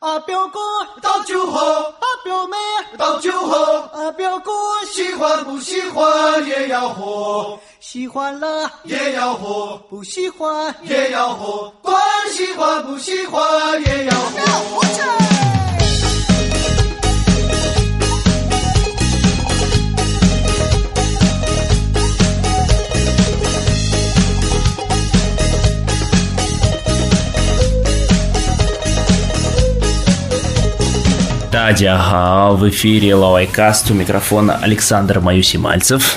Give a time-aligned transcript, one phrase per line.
[0.00, 0.58] 啊，表哥
[1.02, 2.56] 倒酒喝，啊，表妹
[2.96, 4.50] 倒酒喝，啊，表哥
[4.90, 13.42] 喜欢不喜欢也要喝，喜欢了也要喝，不喜欢也要喝，管喜欢不喜欢
[13.82, 15.39] 也要喝。
[31.50, 36.16] Тадя, в эфире Лавайкаст, у микрофона Александр Маюсимальцев.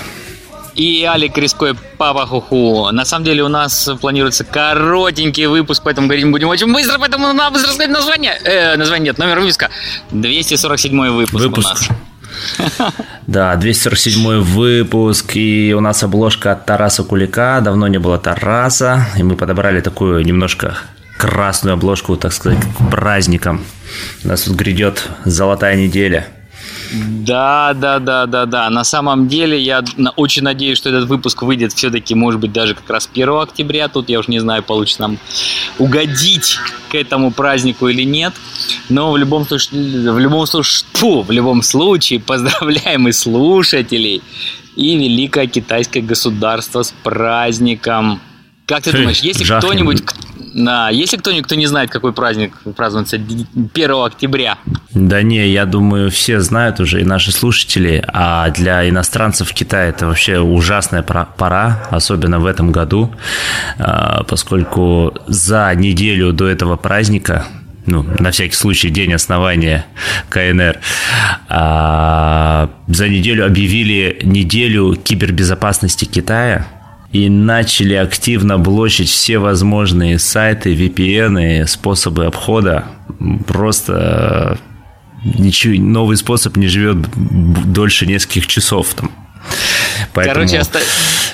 [0.75, 2.91] И Алик Криской, папа хуху.
[2.91, 7.51] На самом деле у нас планируется коротенький выпуск, поэтому говорить будем очень быстро, поэтому надо
[7.51, 8.33] быстро сказать название.
[8.43, 9.69] Э, название нет, номер выпуска.
[10.11, 11.67] 247 выпуск, выпуск.
[11.67, 12.93] у нас.
[13.27, 17.59] Да, 247 выпуск, и у нас обложка от Тараса Кулика.
[17.63, 20.77] Давно не было Тараса, и мы подобрали такую немножко
[21.23, 23.63] красную обложку, так сказать, к праздникам.
[24.25, 26.27] У нас тут грядет золотая неделя.
[26.91, 28.69] Да, да, да, да, да.
[28.69, 29.85] На самом деле я
[30.17, 33.87] очень надеюсь, что этот выпуск выйдет все-таки, может быть, даже как раз 1 октября.
[33.87, 35.17] Тут я уж не знаю, получится нам
[35.79, 36.59] угодить
[36.91, 38.33] к этому празднику или нет.
[38.89, 44.21] Но в любом случае, в любом случае, фу, в любом случае поздравляем и слушателей,
[44.75, 48.19] и великое китайское государство с праздником.
[48.65, 50.03] Как ты думаешь, если кто-нибудь,
[50.53, 53.73] да, если кто-нибудь, кто не знает, какой праздник празднуется 1
[54.05, 54.57] октября,
[54.93, 59.89] Да не, я думаю, все знают уже, и наши слушатели, а для иностранцев в Китае
[59.89, 63.13] это вообще ужасная пора, особенно в этом году,
[63.79, 67.45] а, поскольку за неделю до этого праздника,
[67.85, 69.85] ну, на всякий случай, день основания
[70.29, 70.79] КНР,
[71.49, 76.67] а, за неделю объявили неделю кибербезопасности Китая,
[77.13, 82.85] и начали активно блочить все возможные сайты, VPN, способы обхода.
[83.47, 84.57] Просто
[85.23, 86.97] ничего, новый способ не живет
[87.71, 89.11] дольше нескольких часов там.
[90.13, 90.47] Поэтому...
[90.47, 90.81] Короче, оста-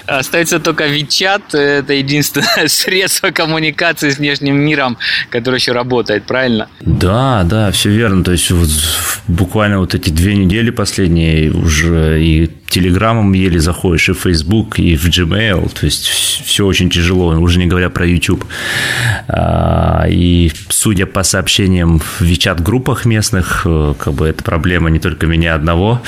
[0.06, 1.54] остается только Вичат.
[1.54, 4.98] Это единственное средство коммуникации с внешним миром,
[5.30, 6.68] которое еще работает, правильно?
[6.81, 8.24] Да, да, все верно.
[8.24, 8.70] То есть вот
[9.28, 14.96] буквально вот эти две недели последние уже и Телеграмом еле заходишь, и в Facebook, и
[14.96, 15.69] в Gmail.
[15.74, 18.46] То есть все очень тяжело, уже не говоря про YouTube.
[19.28, 25.28] А, И судя по сообщениям в WeChat-группах местных, э, как бы это проблема не только
[25.28, 26.02] меня одного.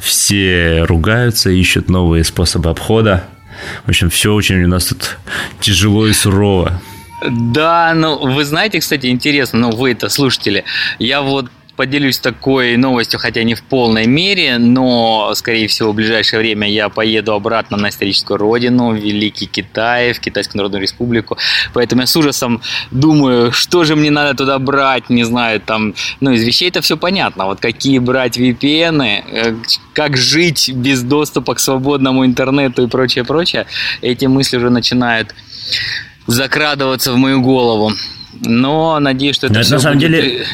[0.00, 3.24] Все ругаются, ищут новые способы обхода.
[3.84, 5.18] В общем, все очень у нас тут
[5.60, 6.80] тяжело и сурово.
[7.28, 10.64] Да, ну вы знаете, кстати, интересно, ну вы это слушатели,
[11.00, 16.40] я вот поделюсь такой новостью, хотя не в полной мере, но, скорее всего, в ближайшее
[16.40, 21.38] время я поеду обратно на историческую родину, в Великий Китай, в Китайскую Народную Республику.
[21.72, 26.32] Поэтому я с ужасом думаю, что же мне надо туда брать, не знаю, там, ну,
[26.32, 27.46] из вещей это все понятно.
[27.46, 29.54] Вот какие брать VPN, э,
[29.92, 33.66] как жить без доступа к свободному интернету и прочее, прочее.
[34.02, 35.32] Эти мысли уже начинают
[36.26, 37.92] закрадываться в мою голову.
[38.40, 40.46] Но надеюсь, что это, Но всё на самом будет деле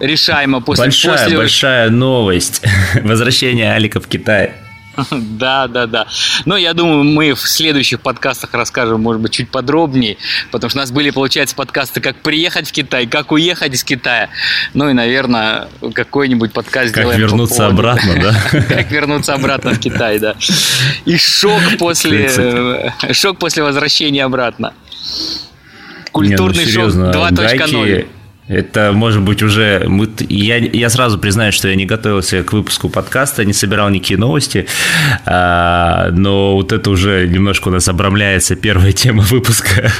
[0.00, 0.84] решаемо после...
[0.84, 1.36] большая, после...
[1.36, 2.62] большая новость.
[3.02, 4.52] Возвращение Алика в Китай.
[5.10, 6.06] Да, да, да.
[6.44, 10.16] Но я думаю, мы в следующих подкастах расскажем, может быть, чуть подробнее,
[10.50, 14.28] потому что у нас были, получается, подкасты, как приехать в Китай, как уехать из Китая.
[14.74, 18.60] Ну и, наверное, какой-нибудь подкаст Как сделаем по вернуться поводу- обратно, да?
[18.68, 20.34] Как вернуться обратно в Китай, да.
[21.04, 24.74] И шок после, шок после возвращения обратно.
[26.12, 28.08] Культурный ну, шок серьезно, 2.0.
[28.48, 29.84] Это может быть уже...
[29.86, 34.18] Мы, я, я сразу признаю, что я не готовился к выпуску подкаста, не собирал никакие
[34.18, 34.66] новости,
[35.26, 39.92] а, но вот это уже немножко у нас обрамляется первая тема выпуска,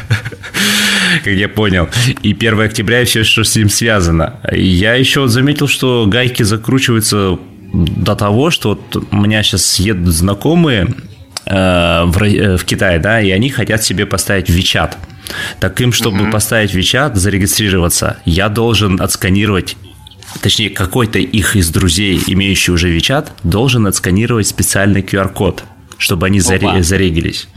[1.24, 1.88] как я понял.
[2.22, 4.40] И 1 октября и все, что с ним связано.
[4.50, 7.38] Я еще заметил, что гайки закручиваются
[7.72, 10.88] до того, что вот у меня сейчас едут знакомые
[11.44, 14.94] э, в, э, в Китае, да, и они хотят себе поставить WeChat.
[15.60, 19.76] Так им, чтобы поставить WeChat, зарегистрироваться, я должен отсканировать
[20.42, 25.64] точнее, какой-то их из друзей, имеющий уже WeChat, должен отсканировать специальный QR-код,
[25.96, 27.48] чтобы они заре- зарегились.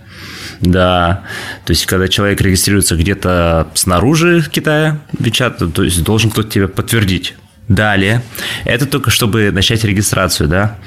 [0.62, 1.24] Да,
[1.66, 7.36] то есть, когда человек регистрируется где-то снаружи Китая, WeChat, то есть, должен кто-то тебя подтвердить.
[7.72, 8.22] Далее,
[8.66, 10.78] это только чтобы начать регистрацию, да.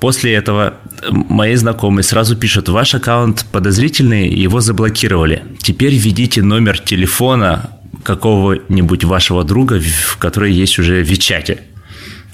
[0.00, 0.74] После этого
[1.10, 5.44] мои знакомые сразу пишут, ваш аккаунт подозрительный, его заблокировали.
[5.62, 7.70] Теперь введите номер телефона
[8.02, 11.60] какого-нибудь вашего друга, в- который есть уже в Вичате.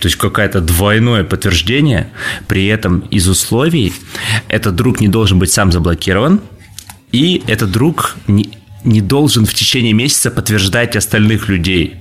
[0.01, 2.09] То есть какое-то двойное подтверждение.
[2.49, 3.93] При этом из условий
[4.49, 6.41] этот друг не должен быть сам заблокирован,
[7.13, 8.51] и этот друг не,
[8.83, 11.95] не должен в течение месяца подтверждать остальных людей,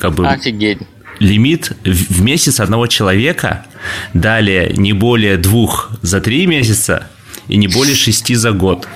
[0.00, 0.26] как бы...
[0.26, 0.78] Офигеть.
[1.18, 3.66] Лимит в месяц одного человека,
[4.14, 7.08] далее не более двух за три месяца
[7.48, 8.86] и не более шести за год.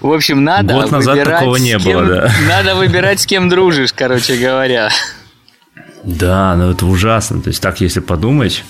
[0.00, 2.32] В общем, надо Год назад выбирать, такого не кем- было, да.
[2.46, 4.90] Надо выбирать, с кем дружишь, короче говоря.
[6.04, 7.40] Да, ну это ужасно.
[7.40, 8.64] То есть так, если подумать,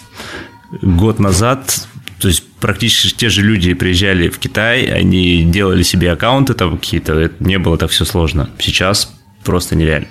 [0.83, 1.87] год назад,
[2.21, 7.15] то есть практически те же люди приезжали в Китай, они делали себе аккаунты там какие-то,
[7.19, 8.51] это не было так все сложно.
[8.59, 9.13] Сейчас
[9.49, 10.09] просто нереально.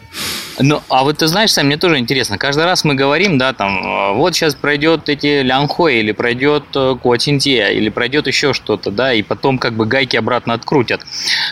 [0.59, 2.39] Ну, а вот ты знаешь, Сам, мне тоже интересно.
[2.39, 6.95] Каждый раз мы говорим, да, там, э, вот сейчас пройдет эти Лянхой, или пройдет э,
[6.99, 11.05] Куатинтия, или пройдет еще что-то, да, и потом как бы гайки обратно открутят.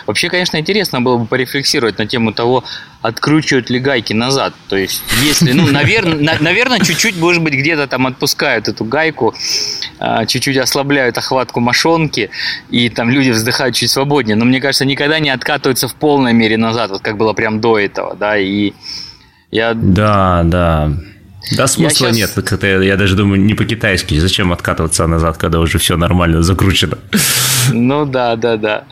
[0.06, 2.64] Вообще, конечно, интересно было бы порефлексировать на тему того,
[3.06, 4.52] откручивают ли гайки назад.
[4.68, 9.34] То есть, если, ну, наверное, наверное, чуть-чуть, может быть, где-то там отпускают эту гайку,
[9.98, 12.30] а, чуть-чуть ослабляют охватку мошонки,
[12.68, 14.36] и там люди вздыхают чуть свободнее.
[14.36, 17.78] Но мне кажется, никогда не откатываются в полной мере назад, вот как было прям до
[17.78, 18.72] этого, да, и
[19.52, 20.92] я Да, да.
[21.56, 22.30] Да, смысла щас- нет.
[22.34, 24.18] Как-то я, я даже думаю, не по-китайски.
[24.18, 26.98] Зачем откатываться назад, когда уже все нормально закручено?
[27.72, 28.84] Ну да, да, да.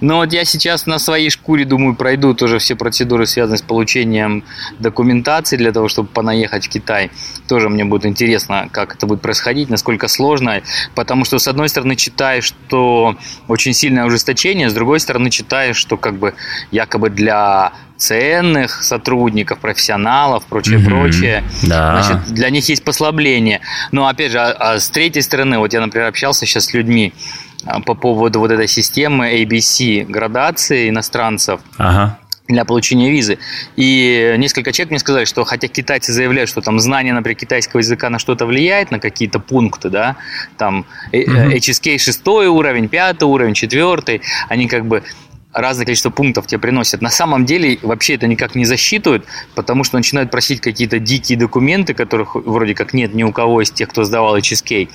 [0.00, 4.44] Но вот я сейчас на своей шкуре, думаю, пройду тоже все процедуры, связанные с получением
[4.78, 7.10] документации для того, чтобы понаехать в Китай.
[7.48, 10.62] Тоже мне будет интересно, как это будет происходить, насколько сложно.
[10.94, 13.16] Потому что, с одной стороны, читаешь, что
[13.48, 16.34] очень сильное ужесточение, с другой стороны, читаешь, что как бы
[16.70, 20.86] якобы для ценных сотрудников, профессионалов, прочее, Мгм.
[20.86, 21.44] прочее.
[21.62, 22.02] Да.
[22.02, 23.60] Значит, для них есть послабление.
[23.90, 27.14] Но опять же, а, а с третьей стороны, вот я, например, общался сейчас с людьми
[27.84, 32.18] по поводу вот этой системы ABC градации иностранцев Ага.
[32.48, 33.38] для получения визы.
[33.76, 38.08] И несколько человек мне сказали, что хотя китайцы заявляют, что там знание, например, китайского языка
[38.10, 40.16] на что-то влияет, на какие-то пункты, да,
[40.56, 41.50] там Мгм.
[41.50, 45.02] HSK шестой уровень, пятый уровень, четвертый, они как бы
[45.56, 47.00] разное количество пунктов тебе приносят.
[47.00, 49.24] На самом деле вообще это никак не засчитывают,
[49.54, 53.70] потому что начинают просить какие-то дикие документы, которых вроде как нет ни у кого из
[53.70, 54.88] тех, кто сдавал HSK.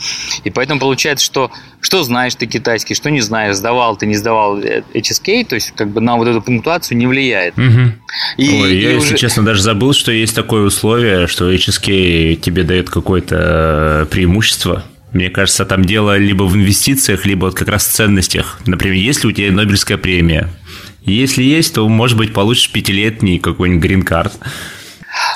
[0.44, 4.60] И поэтому получается, что что знаешь ты китайский, что не знаешь, сдавал ты, не сдавал
[4.60, 7.58] э, HSK, то есть как бы на вот эту пунктуацию не влияет.
[7.58, 7.94] Мгм.
[8.38, 12.36] И, Ой, я, и если уже- честно, даже забыл, что есть такое условие, что HSK
[12.36, 14.84] тебе дает какое-то э, преимущество.
[15.12, 18.60] Мне кажется, там дело либо в инвестициях, либо вот как раз в ценностях.
[18.66, 20.50] Например, есть ли у тебя Нобелевская премия?
[21.04, 24.34] Если есть, то, может быть, получишь пятилетний какой-нибудь грин-карт.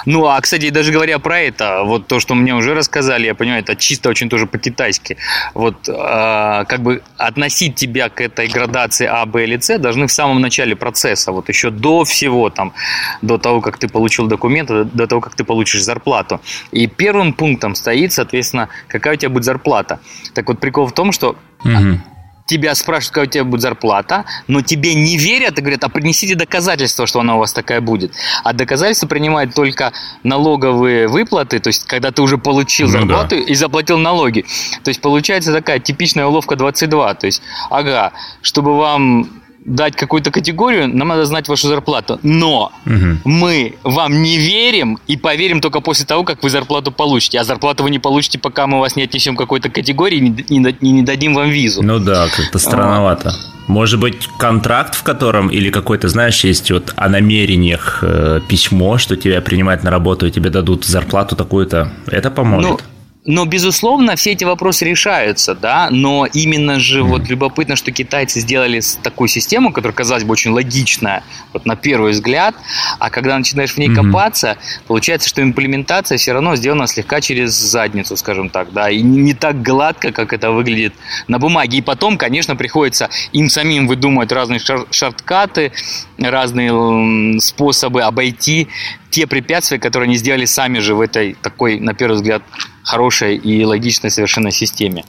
[0.06, 3.62] Ну, а, кстати, даже говоря про это, вот то, что мне уже рассказали, я понимаю,
[3.62, 5.18] это чисто очень тоже по-китайски.
[5.54, 10.12] Вот а, как бы относить тебя к этой градации А, Б или С должны в
[10.12, 12.74] самом начале процесса, вот еще до всего там,
[13.22, 16.40] до того, как ты получил документы, до того, как ты получишь зарплату.
[16.72, 20.00] И первым пунктом стоит, соответственно, какая у тебя будет зарплата.
[20.34, 22.02] Так вот, прикол в том, что Мгм.
[22.46, 26.36] Тебя спрашивают, какая у тебя будет зарплата, но тебе не верят и говорят, а принесите
[26.36, 28.14] доказательства, что она у вас такая будет.
[28.44, 29.92] А доказательства принимают только
[30.24, 33.00] налоговые выплаты, то есть когда ты уже получил Ну да.
[33.00, 34.46] зарплату и заплатил налоги.
[34.84, 37.14] То есть получается такая типичная уловка 22.
[37.16, 38.12] То есть, ага,
[38.42, 39.30] чтобы вам
[39.66, 42.20] дать какую-то категорию, нам надо знать вашу зарплату.
[42.24, 43.22] Но Мгм.
[43.26, 47.40] мы вам не верим и поверим только после того, как вы зарплату получите.
[47.40, 50.78] А зарплату вы не получите, пока мы вас не отнесем к какой-то категории и не,
[50.82, 51.84] не не дадим вам визу.
[51.84, 53.34] Ну да, как-то странновато.
[53.68, 59.18] Может быть, контракт, в котором, или какой-то, знаешь, есть вот о намерениях э, письмо, что
[59.18, 62.70] тебя принимают на работу и тебе дадут зарплату такую-то, это поможет.
[62.70, 62.80] Ну,
[63.26, 68.82] но, безусловно, все эти вопросы решаются, да, но именно же вот любопытно, что китайцы сделали
[69.02, 72.56] такую систему, которая, казалось бы, очень логичная, вот на первый взгляд,
[73.00, 78.16] а когда начинаешь в ней копаться, получается, что имплементация все равно сделана слегка через задницу,
[78.16, 80.94] скажем так, да, и не так гладко, как это выглядит
[81.28, 81.80] на бумаге.
[81.80, 85.72] И потом, конечно, приходится им самим выдумывать разные шар- шорткаты,
[86.20, 88.68] разные способы обойти
[89.10, 92.44] те препятствия, которые они сделали сами же в этой такой, на первый взгляд,
[92.86, 95.04] хорошей и логичной совершенно системе.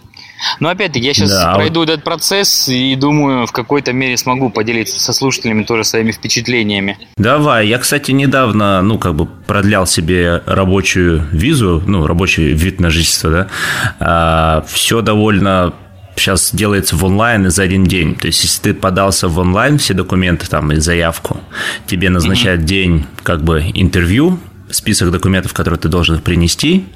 [0.61, 4.50] Но опять-таки, я сейчас Да, а пройду этот процесс и думаю, в какой-то мере смогу
[4.50, 6.99] поделиться со слушателями тоже своими впечатлениями.
[7.16, 12.90] Давай, я, кстати, недавно, ну, как бы продлял себе рабочую визу, ну, рабочий вид на
[12.90, 13.49] жительство,
[13.99, 14.64] да.
[14.68, 15.75] все довольно
[16.16, 18.14] сейчас делается в онлайн и за один день.
[18.14, 21.38] То есть, если ты подался в онлайн все документы там и заявку,
[21.87, 24.38] тебе назначают день как бы интервью,
[24.70, 26.87] список документов, которые ты должен принести,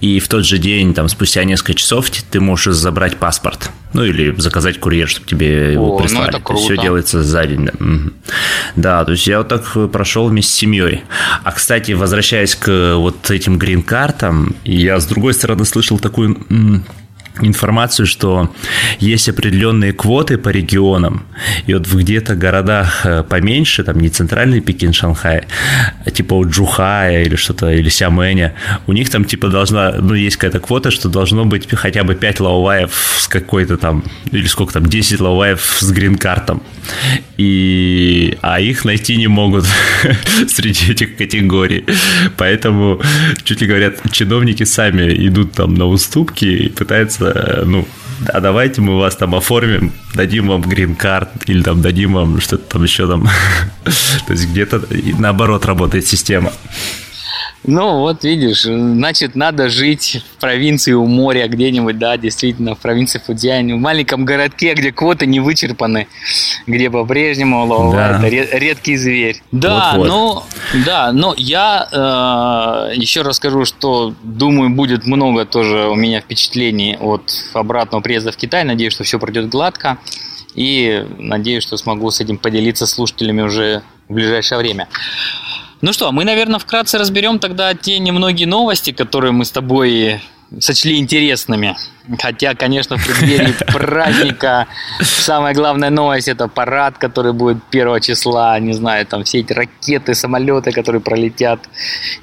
[0.00, 3.70] и в тот же день, там, спустя несколько часов, ты можешь забрать паспорт.
[3.92, 6.28] Ну, или заказать курьер, чтобы тебе его О, ну прислали.
[6.28, 6.82] это То есть Все круто.
[6.82, 7.68] делается за день.
[7.78, 8.98] Да.
[8.98, 11.04] Да, то есть я вот так прошел вместе с семьей.
[11.42, 16.36] А, кстати, возвращаясь к вот этим грин-картам, я с другой стороны слышал такую
[17.40, 18.52] информацию, что
[18.98, 21.26] есть определенные квоты по регионам,
[21.66, 25.42] и вот в где-то городах э, поменьше, там не центральный Пекин, Шанхай,
[26.04, 28.54] а типа у Джухая или что-то, или Сямэня,
[28.86, 32.40] у них там типа должна, ну, есть какая-то квота, что должно быть хотя бы 5
[32.40, 36.62] лауваев с какой-то там, или сколько там, 10 лауваев с грин-картом.
[37.36, 39.66] И, а их найти не могут
[40.48, 41.84] среди этих категорий.
[42.36, 43.00] Поэтому,
[43.44, 47.27] чуть ли говорят, чиновники сами идут там на уступки и пытаются
[47.64, 47.86] ну,
[48.32, 52.82] а давайте мы вас там оформим, дадим вам грин-карт или там дадим вам что-то там
[52.82, 53.24] еще там.
[54.26, 54.82] То есть где-то
[55.18, 56.52] наоборот работает система.
[57.64, 63.20] Ну, вот видишь, значит, надо жить в провинции у моря где-нибудь, да, действительно, в провинции
[63.24, 66.08] Фудзянь, в маленьком городке, где квоты не вычерпаны,
[66.66, 68.28] где по-прежнему ловает да.
[68.28, 69.42] редкий зверь.
[69.52, 70.08] Да, вот -вот.
[70.08, 70.42] ну,
[70.84, 71.88] да, но я
[72.90, 78.36] э, еще расскажу, что, думаю, будет много тоже у меня впечатлений от обратного приезда в
[78.36, 78.64] Китай.
[78.64, 79.98] Надеюсь, что все пройдет гладко.
[80.54, 84.88] И надеюсь, что смогу с этим поделиться с слушателями уже в ближайшее время.
[85.80, 90.20] Ну что, мы, наверное, вкратце разберем тогда те немногие новости, которые мы с тобой
[90.58, 91.76] сочли интересными.
[92.20, 94.66] Хотя, конечно, в преддверии праздника
[95.00, 98.58] самая главная новость это парад, который будет 1 числа.
[98.58, 101.60] Не знаю, там все эти ракеты, самолеты, которые пролетят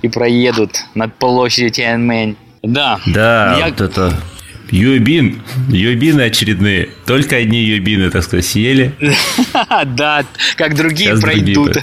[0.02, 2.36] и проедут над площадью Тяньаньмэнь.
[2.64, 3.00] Да.
[3.06, 3.66] Да, я...
[3.68, 4.14] вот это
[4.72, 6.90] Юбин, юбины очередные.
[7.06, 8.94] Только одни юбины, так сказать, съели.
[9.86, 10.26] Да,
[10.58, 11.78] как другие пройдут.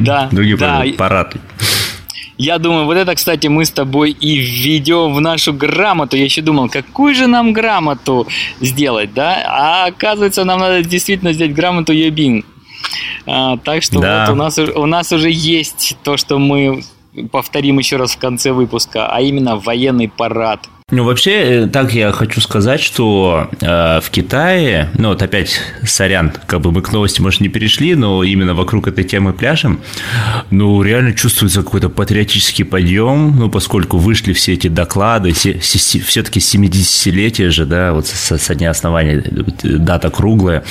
[0.00, 0.84] Да, другие да.
[0.96, 1.36] парад.
[2.38, 6.16] Я думаю, вот это, кстати, мы с тобой и введем в нашу грамоту.
[6.16, 8.28] Я еще думал, какую же нам грамоту
[8.60, 9.42] сделать, да?
[9.46, 12.44] А оказывается, нам надо действительно сделать грамоту Йобин.
[13.26, 14.26] А, так что да.
[14.26, 16.84] вот у нас, у нас уже есть то, что мы
[17.32, 22.12] повторим еще раз в конце выпуска, а именно военный парад– ну, вообще, э, так я
[22.12, 27.20] хочу сказать, что э, в Китае, ну, вот опять, сорян, как бы мы к новости,
[27.20, 29.80] может, не перешли, но именно вокруг этой темы пляжем,
[30.50, 37.50] ну, реально чувствуется какой-то патриотический подъем, ну, поскольку вышли все эти доклады, все, все-таки 70-летие
[37.50, 39.22] же, да, вот со, со дня основания,
[39.62, 40.64] дата круглая,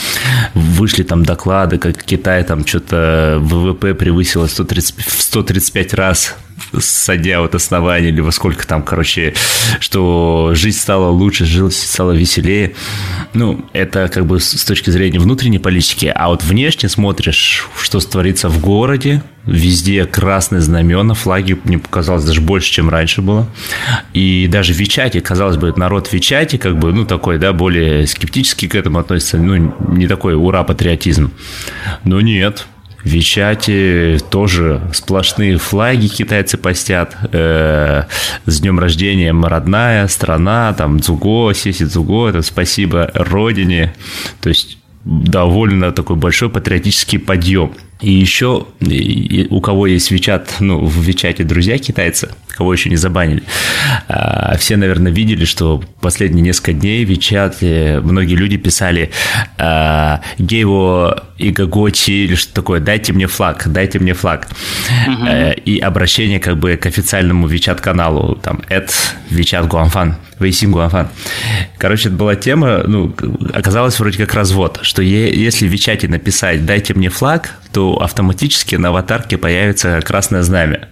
[0.55, 6.35] вышли там доклады, как Китай там что-то ВВП превысило 130, в 135 раз
[6.79, 9.33] садя от основания, или во сколько там, короче,
[9.79, 12.73] что жизнь стала лучше, жизнь стала веселее.
[13.33, 16.11] Ну, это как бы с точки зрения внутренней политики.
[16.13, 22.41] А вот внешне смотришь, что творится в городе, везде красные знамена, флаги, мне показалось, даже
[22.41, 23.49] больше, чем раньше было.
[24.13, 28.05] И даже в Вичате, казалось бы, народ в Вичате, как бы, ну, такой, да, более
[28.07, 31.31] скептически к этому относится, ну, не такой ура-патриотизм.
[32.03, 32.67] Но нет,
[33.03, 37.15] в Вичате тоже сплошные флаги китайцы постят.
[37.31, 38.03] Э,
[38.45, 43.93] с днем рождения, родная страна, там Цуго, Сеси Цуго, это спасибо родине.
[44.41, 47.73] То есть довольно такой большой патриотический подъем.
[48.01, 48.67] И еще
[49.49, 53.43] у кого есть Вичат, ну, в Вичате друзья китайцы, кого еще не забанили,
[54.07, 59.11] а, все, наверное, видели, что последние несколько дней в Вичате многие люди писали
[59.57, 64.47] а, «Гейво и Гагочи» или что такое «Дайте мне флаг, дайте мне флаг».
[65.07, 65.27] Угу.
[65.65, 68.91] И обращение как бы к официальному Вичат-каналу, там, «Эд
[69.29, 71.09] Вичат Гуанфан», «Вейсин Гуанфан».
[71.77, 73.13] Короче, это была тема, ну,
[73.53, 78.89] оказалось вроде как развод, что если в Вичате написать «Дайте мне флаг», то автоматически на
[78.89, 80.87] аватарке появится красное знамя.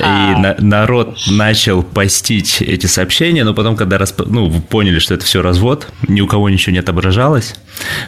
[0.00, 4.22] И на, народ начал постить эти сообщения, но потом, когда расп...
[4.26, 7.54] ну, поняли, что это все развод, ни у кого ничего не отображалось,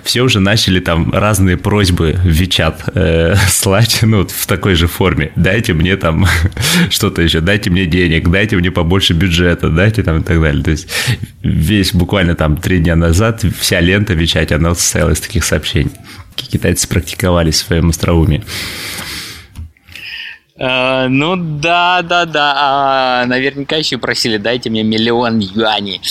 [0.03, 5.33] все уже начали там разные просьбы в Вичат э, слать, ну, в такой же форме.
[5.37, 6.27] Дайте мне там
[6.91, 10.63] что-то еще, дайте мне денег, дайте мне побольше бюджета, дайте там и так далее.
[10.63, 10.89] То есть
[11.43, 15.91] весь буквально там три дня назад вся лента в Вичате, она состояла из таких сообщений
[16.49, 18.43] китайцы практиковали в своем остроумии.
[20.61, 22.55] Uh, ну да, да, да.
[22.55, 26.03] А, наверняка еще просили, дайте мне миллион юаней.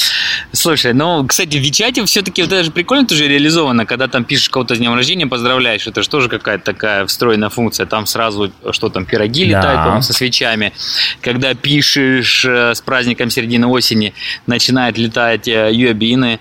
[0.53, 4.50] Слушай, ну, кстати, в Вичате все-таки вот это же прикольно тоже реализовано, когда там пишешь
[4.50, 7.86] кого-то с днем рождения, поздравляешь, это же тоже какая-то такая встроенная функция.
[7.86, 9.60] Там сразу, что там, пироги да.
[9.60, 10.74] летают, со свечами.
[11.22, 14.15] Когда пишешь э, с праздником середины осени,
[14.48, 16.39] начинают летать э, юабины,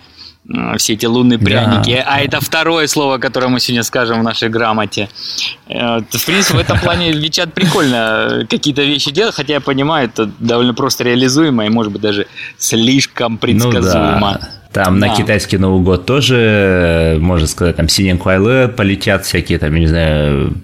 [0.79, 1.95] все эти лунные пряники.
[1.97, 2.05] Да.
[2.07, 5.09] А это второе слово, которое мы сегодня скажем в нашей грамоте.
[5.69, 10.31] Э, в принципе, в этом плане Вичат прикольно какие-то вещи делать, хотя я понимаю, это
[10.39, 12.27] довольно просто реализуемо и, может быть, даже
[12.57, 14.33] слишком предсказуемо.
[14.33, 14.49] Ну, да.
[14.73, 15.09] Там да.
[15.09, 19.87] на китайский Новый год тоже, можно сказать, там Синен Куайле полетят всякие, там, я не
[19.87, 20.55] знаю,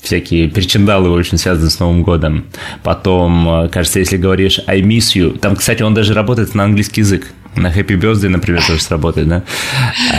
[0.00, 2.46] всякие причиндалы очень связаны с Новым годом.
[2.82, 7.32] Потом, кажется, если говоришь I miss you, там, кстати, он даже работает на английский язык.
[7.56, 9.44] На Happy Birthday, например, тоже сработает, да?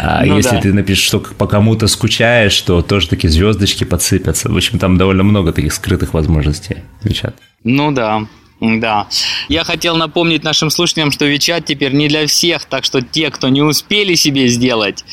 [0.01, 0.61] А ну, если да.
[0.61, 4.49] ты напишешь, что по кому-то скучаешь, то тоже такие звездочки подсыпятся.
[4.49, 6.77] В общем, там довольно много таких скрытых возможностей.
[7.03, 7.35] Вичат.
[7.63, 8.25] Ну да.
[8.61, 9.07] Да.
[9.49, 13.49] Я хотел напомнить нашим слушателям, что Вичат теперь не для всех, так что те, кто
[13.49, 15.03] не успели себе сделать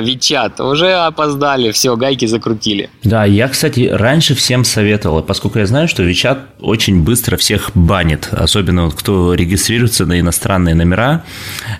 [0.00, 2.90] Вичат, уже опоздали, все, гайки закрутили.
[3.04, 8.28] Да, я, кстати, раньше всем советовал, поскольку я знаю, что Вичат очень быстро всех банит,
[8.32, 11.24] особенно вот кто регистрируется на иностранные номера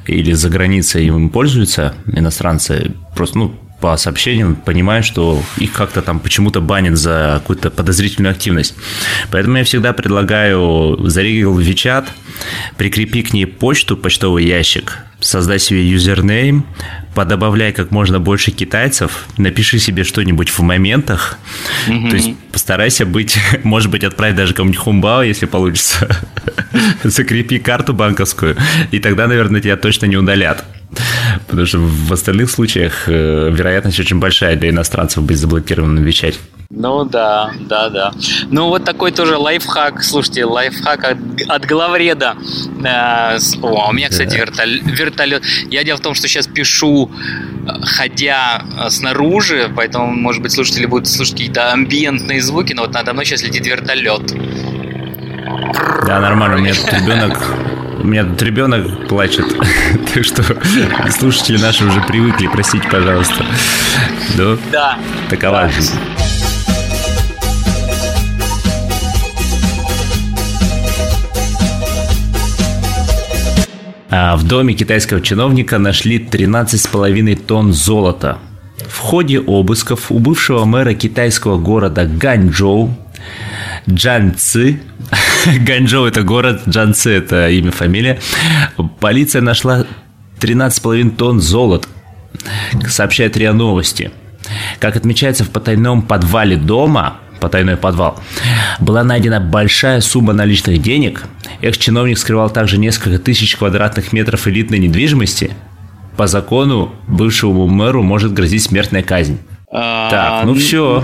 [0.07, 6.21] или за границей им пользуются, иностранцы, просто, ну, по сообщениям понимаю, что их как-то там
[6.21, 8.75] почему-то банят за какую-то подозрительную активность.
[9.30, 12.09] Поэтому я всегда предлагаю зарегистрировать Вичат,
[12.76, 16.67] прикрепи к ней почту, почтовый ящик, создай себе юзернейм,
[17.15, 21.39] подобавляй как можно больше китайцев, напиши себе что-нибудь в моментах,
[21.87, 22.11] mm-hmm.
[22.11, 26.09] то есть постарайся быть, может быть, отправь даже кому-нибудь хумбао, если получится,
[27.05, 28.57] закрепи карту банковскую,
[28.91, 30.65] и тогда, наверное, тебя точно не удалят.
[31.47, 36.41] Потому что в остальных случаях э, вероятность очень большая для иностранцев быть заблокированным вещать.
[36.73, 38.12] Ну да, да, да.
[38.49, 40.05] Ну вот такой тоже лайфхак.
[40.05, 42.37] Слушайте, лайфхак от, от главреда.
[42.85, 45.43] Э, о, у меня, кстати, вертолет, вертолет.
[45.69, 50.87] Я дело в том, что сейчас пишу, э, ходя э, снаружи, поэтому, может быть, слушатели
[50.87, 54.33] будут слушать какие-то амбиентные звуки, но вот надо мной сейчас летит вертолет.
[56.07, 56.57] Да, нормально.
[56.57, 57.53] У меня тут ребенок
[57.99, 59.45] у меня тут ребенок плачет,
[60.15, 60.43] так что
[61.11, 63.45] слушатели наши уже привыкли, простите, пожалуйста.
[64.37, 64.57] Да?
[64.71, 64.99] Да.
[65.29, 65.99] Такова жизнь.
[74.11, 78.38] В доме китайского чиновника нашли 13,5 тонн золота.
[78.88, 82.97] В ходе обысков у бывшего мэра китайского города Ганчжоу
[83.88, 84.81] Джан Ци.
[85.61, 88.19] Ганчжоу– это город, Джан Ци– это имя, фамилия.
[88.99, 89.87] Полиция нашла
[90.40, 91.88] 13,5 тонн золота,
[92.88, 94.11] сообщает РИА Новости.
[94.81, 98.20] Как отмечается в потайном подвале дома, потайной подвал,
[98.78, 101.25] была найдена большая сумма наличных денег.
[101.62, 105.52] Экс-чиновник скрывал также несколько тысяч квадратных метров элитной недвижимости.
[106.17, 109.38] По закону бывшему мэру может грозить смертная казнь.
[109.73, 111.02] А, так, ну все.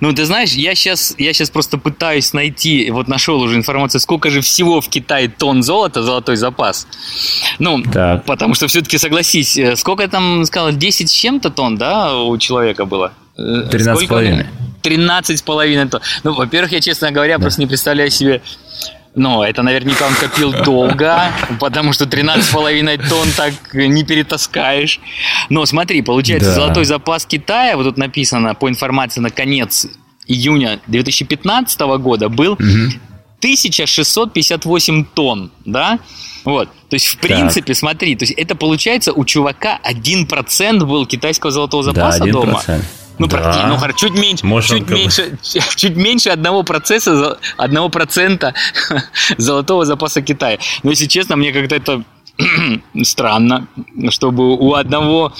[0.00, 4.30] Ну, ты знаешь, я сейчас, я сейчас просто пытаюсь найти, вот нашел уже информацию, сколько
[4.30, 6.86] же всего в Китае тонн золота, золотой запас.
[7.58, 8.24] Ну, так.
[8.24, 12.84] потому что все-таки, согласись, э, сколько там, сказал, 10 с чем-то тонн, да, у человека
[12.84, 13.12] было?
[13.38, 14.46] 13,5.
[14.82, 16.02] 13,5 тонн.
[16.24, 17.42] Ну, во-первых, я, честно говоря, да.
[17.42, 18.42] просто не представляю себе
[19.14, 25.00] но это наверняка он копил долго, потому что 13,5 тонн так не перетаскаешь.
[25.50, 26.54] Но смотри, получается, да.
[26.54, 29.86] золотой запас Китая, вот тут написано по информации на конец
[30.26, 32.62] июня 2015 года был угу.
[33.38, 35.98] 1658 тонн, да?
[36.44, 37.76] Вот, то есть, в принципе, так.
[37.76, 42.32] смотри, то есть это получается у чувака 1% был китайского золотого запаса да, 1%.
[42.32, 42.62] дома.
[43.22, 43.38] Ну, да.
[43.38, 45.38] практически, ну, чуть меньше, Может, чуть меньше,
[45.76, 48.52] чуть меньше одного процесса, одного процента
[49.38, 50.58] золотого запаса Китая.
[50.82, 52.02] Но, если честно, мне как-то это
[53.04, 53.68] странно,
[54.10, 55.32] чтобы у одного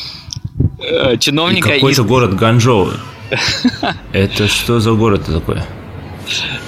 [0.78, 1.70] э, чиновника...
[1.70, 2.06] Какой-то из...
[2.06, 2.92] город Ганчжоу.
[4.12, 5.62] Это что за город такой?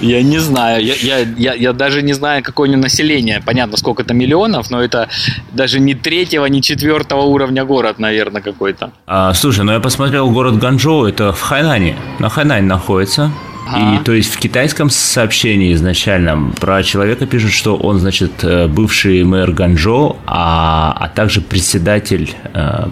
[0.01, 0.83] Я не знаю.
[0.83, 3.41] Я, я, я, я даже не знаю, какое у него население.
[3.45, 5.09] Понятно, сколько это миллионов, но это
[5.53, 8.91] даже не третьего, не четвертого уровня город, наверное, какой-то.
[9.07, 11.95] А, слушай, ну я посмотрел город Ганчжоу, это в Хайнане.
[12.19, 13.31] На Хайнане находится.
[13.73, 19.23] И то есть в китайском сообщении изначально про человека пишут, что он, значит, э, бывший
[19.23, 22.87] мэр Ганчжоу, а, а также председатель, э,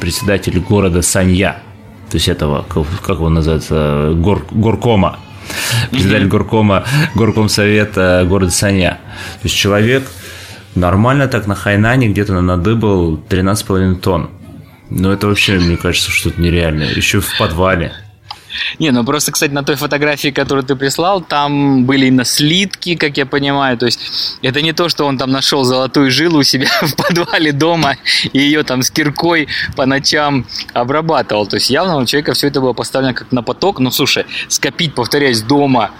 [0.00, 1.58] председатель города Санья.
[2.10, 5.18] То есть этого, как его называется, гор, горкома
[5.90, 8.98] председатель горкома, горком совета города Саня.
[9.42, 10.04] То есть человек
[10.74, 14.30] нормально так на Хайнане где-то надыбал 13,5 тонн.
[14.90, 16.88] Ну, это вообще, мне кажется, что-то нереальное.
[16.90, 17.92] Еще в подвале.
[18.78, 23.16] Не, ну просто, кстати, на той фотографии, которую ты прислал, там были именно слитки, как
[23.16, 23.78] я понимаю.
[23.78, 27.52] То есть это не то, что он там нашел золотую жилу у себя в подвале
[27.52, 27.96] дома
[28.32, 31.46] и ее там с киркой по ночам обрабатывал.
[31.46, 33.80] То есть явно у человека все это было поставлено как на поток.
[33.80, 35.90] Ну, слушай, скопить, повторяюсь, дома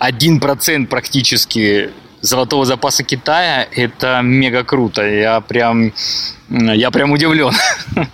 [0.00, 1.90] 1% практически
[2.20, 5.02] золотого запаса Китая, это мега круто.
[5.06, 5.92] Я прям
[6.48, 7.52] я прям удивлен.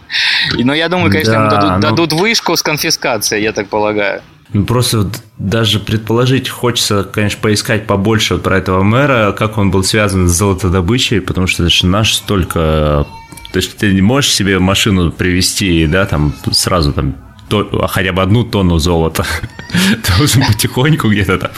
[0.59, 1.81] Но я думаю, конечно, да, ему дадут, ну...
[1.81, 4.23] дадут вышку с конфискацией, я так полагаю.
[4.53, 9.83] Ну, просто вот даже предположить хочется, конечно, поискать побольше про этого мэра, как он был
[9.83, 13.07] связан с золотодобычей, потому что это же наш столько...
[13.53, 17.17] То есть ты не можешь себе машину привезти, да, там сразу там
[17.48, 19.24] то, хотя бы одну тонну золота.
[20.18, 21.50] Должен потихоньку где-то там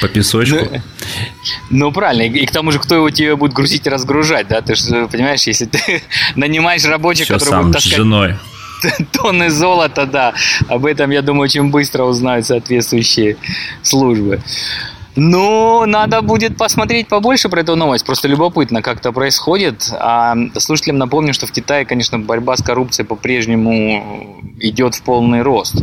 [0.00, 0.56] по песочку.
[0.58, 0.82] Ну,
[1.70, 2.22] ну, правильно.
[2.22, 4.60] И, к тому же, кто его тебе будет грузить и разгружать, да?
[4.60, 6.02] Ты же понимаешь, если ты
[6.36, 8.34] нанимаешь рабочих, Все которые сам, будут с таскать женой.
[9.12, 10.34] тонны золота, да.
[10.68, 13.36] Об этом, я думаю, очень быстро узнают соответствующие
[13.82, 14.40] службы.
[15.16, 18.04] Ну, надо будет посмотреть побольше про эту новость.
[18.04, 19.90] Просто любопытно, как это происходит.
[19.92, 25.82] А слушателям напомню, что в Китае, конечно, борьба с коррупцией по-прежнему идет в полный рост.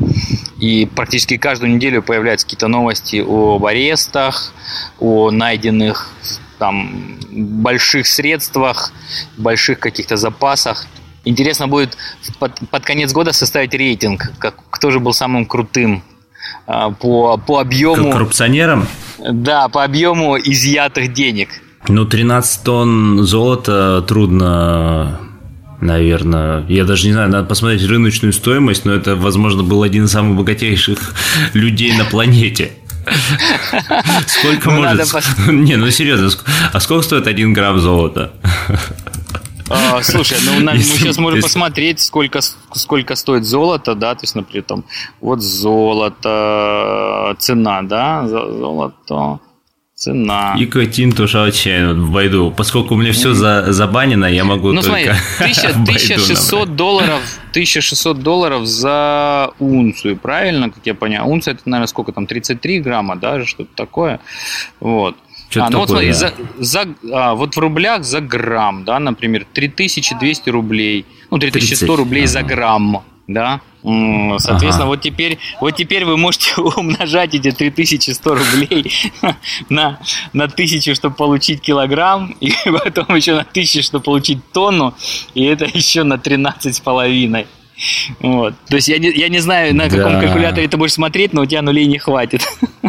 [0.60, 4.54] И практически каждую неделю появляются какие-то новости об арестах,
[5.00, 6.12] о найденных
[6.60, 8.93] там больших средствах,
[9.38, 10.86] больших каких-то запасах.
[11.26, 11.98] Интересно будет
[12.38, 16.04] под, под конец года составить рейтинг, как, кто же был самым крутым
[16.67, 18.12] а, по, по объему...
[18.12, 18.88] Коррупционерам?
[19.19, 21.49] Да, по объему изъятых денег.
[21.88, 25.19] Ну, 13 тонн золота трудно
[25.82, 26.65] наверное.
[26.69, 30.38] Я даже не знаю, надо посмотреть рыночную стоимость, но это, возможно, был один из самых
[30.38, 31.13] богатейших
[31.54, 32.71] людей на планете.
[34.28, 35.08] Сколько Ну, может...
[35.47, 36.30] Не, ну серьезно,
[36.71, 38.32] а сколько стоит один грамм золота?
[39.73, 42.39] А, слушай, ну на- мы сейчас можем посмотреть, сколько,
[42.73, 44.83] сколько стоит золото, да, то есть, например, там,
[45.21, 49.39] вот золото, цена, да, золото,
[49.95, 50.55] цена.
[50.57, 52.53] И Тинту Шаочен в Байду.
[52.55, 56.59] Поскольку у меня все за, забанено, я могу Ну смотри, только 1000 в Байду 1600
[56.59, 56.75] набрать.
[56.75, 61.27] долларов, 1600 долларов за унцию, правильно, как я понял?
[61.29, 64.19] Унция это, наверное, сколько там, 33 грамма, да, что-то такое.
[64.79, 65.15] Вот.
[65.54, 66.54] Что-то а, ну вот такое, смотри, да.
[66.58, 71.98] за, за, а, вот в рублях за грамм, да, например, 3200 рублей, ну, 3100 30,
[72.00, 72.48] рублей за ага.
[72.48, 73.62] грамм, да.
[73.84, 74.86] Соответственно, Ага.
[74.86, 78.92] вот теперь, вот теперь вы можете умножать эти 3100 рублей
[79.70, 80.00] на,
[80.34, 84.96] на 1000, чтобы получить килограмм, и потом еще на 1000, чтобы получить тонну,
[85.36, 87.46] и это еще на 13 с половиной.
[88.19, 88.54] Вот.
[88.69, 90.22] То есть я не, я не знаю, на каком Да.
[90.22, 92.41] калькуляторе ты будешь смотреть, но у тебя нулей не хватит.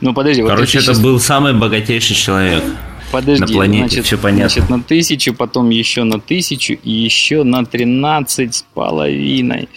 [0.00, 2.62] Ну подожди, вот Короче, ты это щас- был самый богатейший человек.
[3.10, 4.48] Подожди, на планете, значит, всё понятно.
[4.48, 9.68] Значит, на тысячу, потом еще на тысячу и еще на 13 с половиной.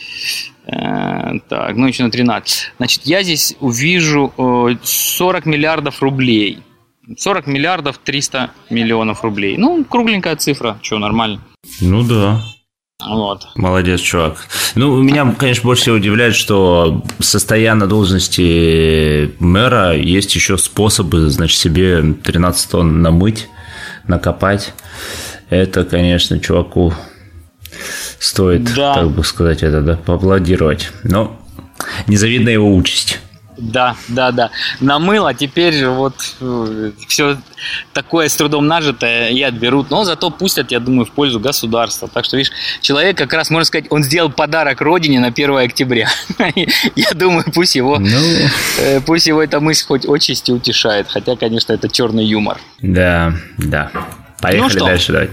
[0.67, 2.71] Э, Так, ну еще на 13.
[2.77, 6.59] Значит, я здесь увижу э, 40 миллиардов рублей.
[7.17, 9.57] 40 миллиардов 300 миллионов рублей.
[9.57, 11.41] Ну, кругленькая цифра, что, нормально.
[11.81, 12.41] Ну да.
[13.09, 13.47] Вот.
[13.55, 14.47] Молодец, чувак.
[14.75, 21.57] Ну, меня, конечно, больше всего удивляет, что состоя на должности мэра, есть еще способы, значит,
[21.59, 23.47] себе 13 тонн намыть,
[24.07, 24.73] накопать.
[25.49, 26.93] Это, конечно, чуваку
[28.19, 28.95] стоит, Да.
[28.95, 30.91] так бы сказать, это, да, поаплодировать.
[31.03, 31.39] Но
[32.07, 33.19] незавидная его участь.
[33.57, 34.49] Да, да, да.
[34.79, 36.15] Намыл, а теперь вот
[37.07, 37.37] все
[37.93, 39.89] такое с трудом нажитое и отберут.
[39.89, 42.07] Но зато пустят, я думаю, в пользу государства.
[42.07, 46.09] Так что, видишь, человек как раз, можно сказать, он сделал подарок родине на 1 октября.
[46.95, 48.07] Я думаю, пусть его, Ну,
[48.79, 51.07] э, пусть его эта мысль хоть отчасти утешает.
[51.09, 52.57] Хотя, конечно, это черный юмор.
[52.81, 53.91] да, да.
[54.41, 54.85] Поехали что?
[54.85, 55.29] дальше, давай.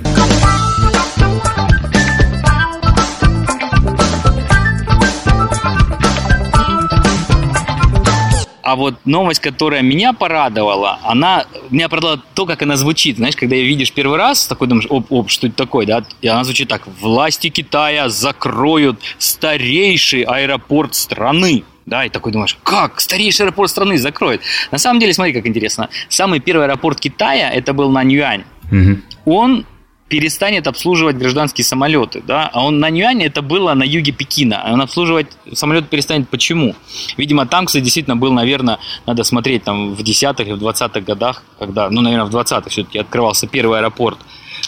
[8.70, 13.16] А вот новость, которая меня порадовала, она меня порадовала то, как она звучит.
[13.16, 16.04] Знаешь, когда ее видишь первый раз, такой думаешь, оп, оп, что это такое, да?
[16.20, 16.83] И она звучит так.
[17.00, 21.64] Власти Китая закроют старейший аэропорт страны.
[21.85, 24.42] Да, и такой думаешь, как старейший аэропорт страны закроют?
[24.70, 25.88] На самом деле, смотри, как интересно.
[26.09, 28.44] Самый первый аэропорт Китая, это был Наньюань.
[28.70, 29.02] Мгм.
[29.24, 29.66] Он
[30.10, 34.72] перестанет обслуживать гражданские самолеты, да, а он на Нюане это было на юге Пекина, а
[34.72, 36.74] он обслуживать самолет перестанет почему?
[37.16, 41.44] Видимо, там, кстати, действительно был, наверное, надо смотреть там в 10-х и в 20-х годах,
[41.60, 44.18] когда, ну, наверное, в 20-х все-таки открывался первый аэропорт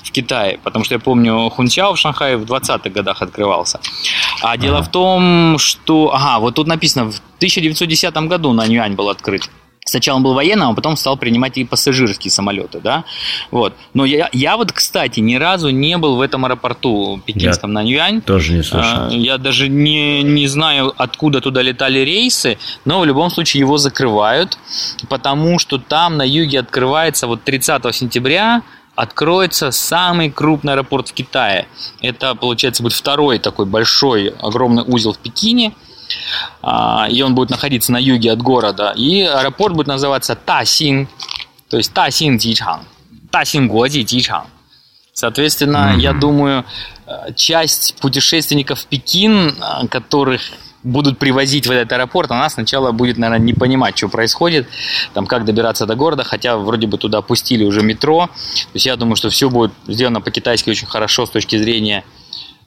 [0.04, 3.80] в Китае, потому что я помню, Хунчао в Шанхае в 20-х годах открывался.
[4.42, 9.08] А дело в том, что, ага, вот тут написано, в 1910 году на Нюань был
[9.08, 9.50] открыт.
[9.92, 13.04] Сначала он был военным, а потом стал принимать и пассажирские самолеты, да,
[13.50, 13.74] вот.
[13.92, 18.22] Но я, я вот, кстати, ни разу не был в этом аэропорту пекинском на Нюань.
[18.22, 19.10] Тоже не А, слышал.
[19.10, 24.56] Я даже не, не знаю, откуда туда летали рейсы, но в любом случае его закрывают,
[25.10, 28.62] потому что там на юге открывается вот 30 сентября
[28.94, 31.66] откроется самый крупный аэропорт в Китае.
[32.00, 35.74] Это, получается, будет второй такой большой, огромный узел в Пекине.
[36.62, 38.92] А, И он будет находиться на юге от города.
[38.96, 41.08] И аэропорт будет называться Тасин,
[41.68, 42.80] то есть Тасин Дичан,
[43.30, 44.44] Тасин Гуади Дичан.
[45.12, 45.98] Соответственно, Мгм.
[45.98, 46.64] я думаю,
[47.06, 50.40] э, часть путешественников в Пекин, э, которых
[50.84, 54.66] будут привозить в этот аэропорт, она сначала будет, наверное, не понимать, что происходит,
[55.14, 58.26] там, как добираться до города, хотя вроде бы туда пустили уже метро.
[58.26, 62.02] То есть я думаю, что все будет сделано по-китайски очень хорошо с точки зрения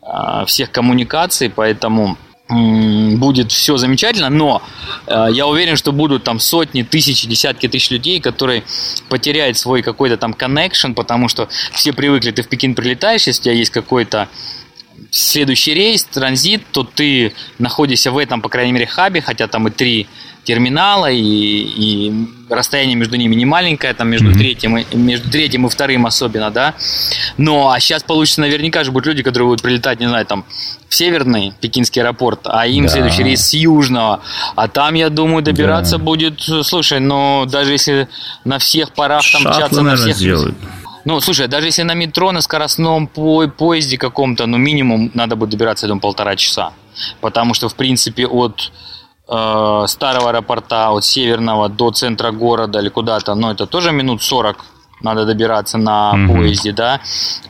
[0.01, 4.61] э, всех коммуникаций, поэтому будет все замечательно, но
[5.07, 8.63] э, я уверен, что будут там сотни, тысячи, десятки тысяч людей, которые
[9.09, 13.43] потеряют свой какой-то там connection, потому что все привыкли, ты в Пекин прилетаешь, если у
[13.45, 14.29] тебя есть какой-то
[15.11, 19.71] следующий рейс, транзит, то ты находишься в этом, по крайней мере, хабе, хотя там и
[19.71, 20.07] три
[20.45, 22.13] терминала, и, и
[22.49, 24.37] расстояние между ними не маленькое, там между, mm-hmm.
[24.37, 26.75] третьим, и, между третьим и вторым особенно, да.
[27.37, 30.45] Но а сейчас получится наверняка же будут люди, которые будут прилетать, не знаю, там
[30.87, 32.89] в северный пекинский аэропорт, а им да.
[32.91, 34.21] следующий рейс с южного,
[34.55, 36.03] а там, я думаю, добираться да.
[36.03, 38.07] будет, слушай, ну даже если
[38.43, 40.15] на всех парах там Шатлы, мчаться на всех...
[40.15, 40.55] Сделают.
[41.05, 45.51] Ну, слушай, даже если на метро, на скоростном по поезде каком-то, ну, минимум надо будет
[45.51, 46.73] добираться, я думаю, полтора часа.
[47.21, 48.71] Потому что, в принципе, от
[49.27, 54.65] э, старого аэропорта, от северного до центра города или куда-то, ну, это тоже минут 40
[55.01, 56.27] надо добираться на mm-hmm.
[56.27, 57.01] поезде, да,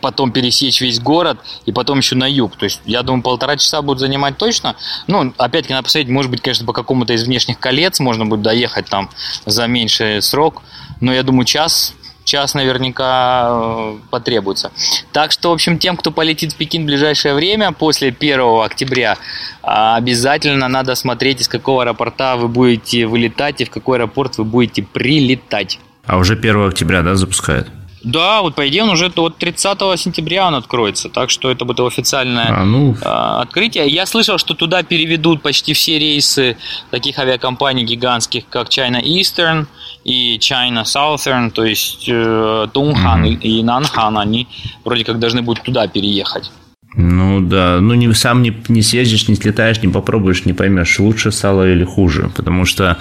[0.02, 2.56] потом пересечь весь город и потом еще на юг.
[2.58, 4.76] То есть, я думаю, полтора часа будет занимать точно.
[5.08, 8.88] Ну, опять-таки, надо посмотреть, может быть, конечно, по какому-то из внешних колец можно будет доехать
[8.88, 9.10] там
[9.46, 10.64] за меньший срок.
[11.00, 11.94] Но я думаю, час
[12.36, 14.72] час наверняка э, потребуется.
[15.14, 19.18] Так что, в общем, тем, кто полетит в Пекин в ближайшее время, после 1 октября,
[19.64, 24.44] а, обязательно надо смотреть, из какого аэропорта вы будете вылетать и в какой аэропорт вы
[24.44, 25.80] будете прилетать.
[26.06, 27.70] А уже 1 октября, да, запускают?
[28.04, 31.80] Да, вот по идее он уже от 30 сентября он откроется, так что это будет
[31.80, 32.96] официальное а, ну...
[33.02, 33.88] А, открытие.
[33.88, 36.58] Я слышал, что туда переведут почти все рейсы
[36.92, 39.66] таких авиакомпаний гигантских, как China Eastern
[40.06, 43.42] и China Southern, то есть э, Тунхан mm-hmm.
[43.42, 44.48] и Нанхан, они
[44.86, 46.52] вроде как должны будут туда переехать.
[46.96, 51.32] Ну да, ну не, сам не, не съездишь, не слетаешь, не попробуешь, не поймешь, лучше
[51.32, 52.32] стало или хуже.
[52.36, 52.98] Потому что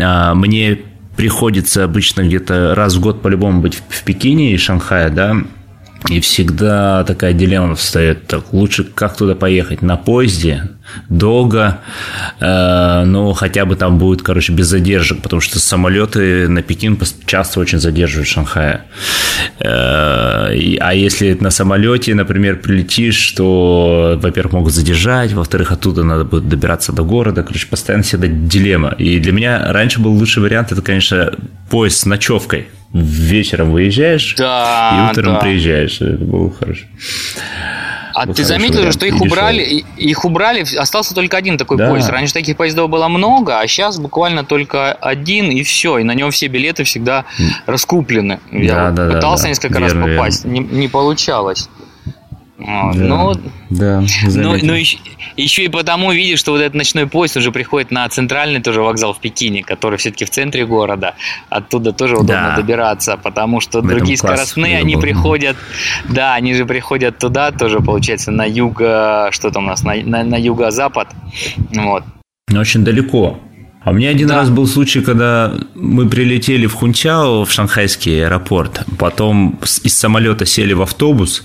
[0.00, 0.78] а, мне
[1.16, 5.36] приходится обычно где-то раз в год по-любому быть в Пекине и Шанхае, да,
[6.06, 8.26] и всегда такая дилемма встает.
[8.28, 9.82] Так, лучше как туда поехать?
[9.82, 10.70] На поезде?
[11.08, 11.80] Долго?
[12.40, 17.60] Э, ну, хотя бы там будет, короче, без задержек, потому что самолеты на Пекин часто
[17.60, 18.84] очень задерживают в Шанхае.
[19.58, 19.66] Э,
[20.80, 26.92] а если на самолете, например, прилетишь, то, во-первых, могут задержать, во-вторых, оттуда надо будет добираться
[26.92, 27.42] до города.
[27.42, 28.94] Короче, постоянно всегда дилемма.
[28.98, 31.34] И для меня раньше был лучший вариант, это, конечно,
[31.68, 35.40] поезд с ночевкой вечером выезжаешь да, и утром да.
[35.40, 36.00] приезжаешь.
[36.00, 36.86] Это было хорошо.
[38.14, 41.88] А ты заметил же, что их убрали, их убрали, остался только один такой да.
[41.88, 42.08] поезд.
[42.08, 45.98] Раньше таких поездов было много, а сейчас буквально только один и все.
[45.98, 47.26] И на нем все билеты всегда
[47.66, 48.40] раскуплены.
[48.50, 51.68] Я да, вот да, пытался да, несколько верно, раз попасть, не, не получалось.
[52.58, 53.34] Да, но,
[53.70, 54.02] да,
[54.34, 54.98] но, но еще,
[55.36, 59.14] еще и потому видишь, что вот этот ночной поезд уже приходит на центральный тоже вокзал
[59.14, 61.14] в Пекине, который все-таки в центре города.
[61.50, 62.56] Оттуда тоже удобно да.
[62.56, 65.56] добираться, потому что в другие скоростные, они приходят,
[66.08, 70.24] да, они же приходят туда тоже, получается, на юго, что там у нас, на, на,
[70.24, 71.08] на юго-запад.
[71.72, 72.02] Вот.
[72.52, 73.38] Очень далеко.
[73.84, 74.36] А у меня один да.
[74.36, 80.72] раз был случай, когда мы прилетели в Хунчао, в шанхайский аэропорт, потом из самолета сели
[80.72, 81.44] в автобус,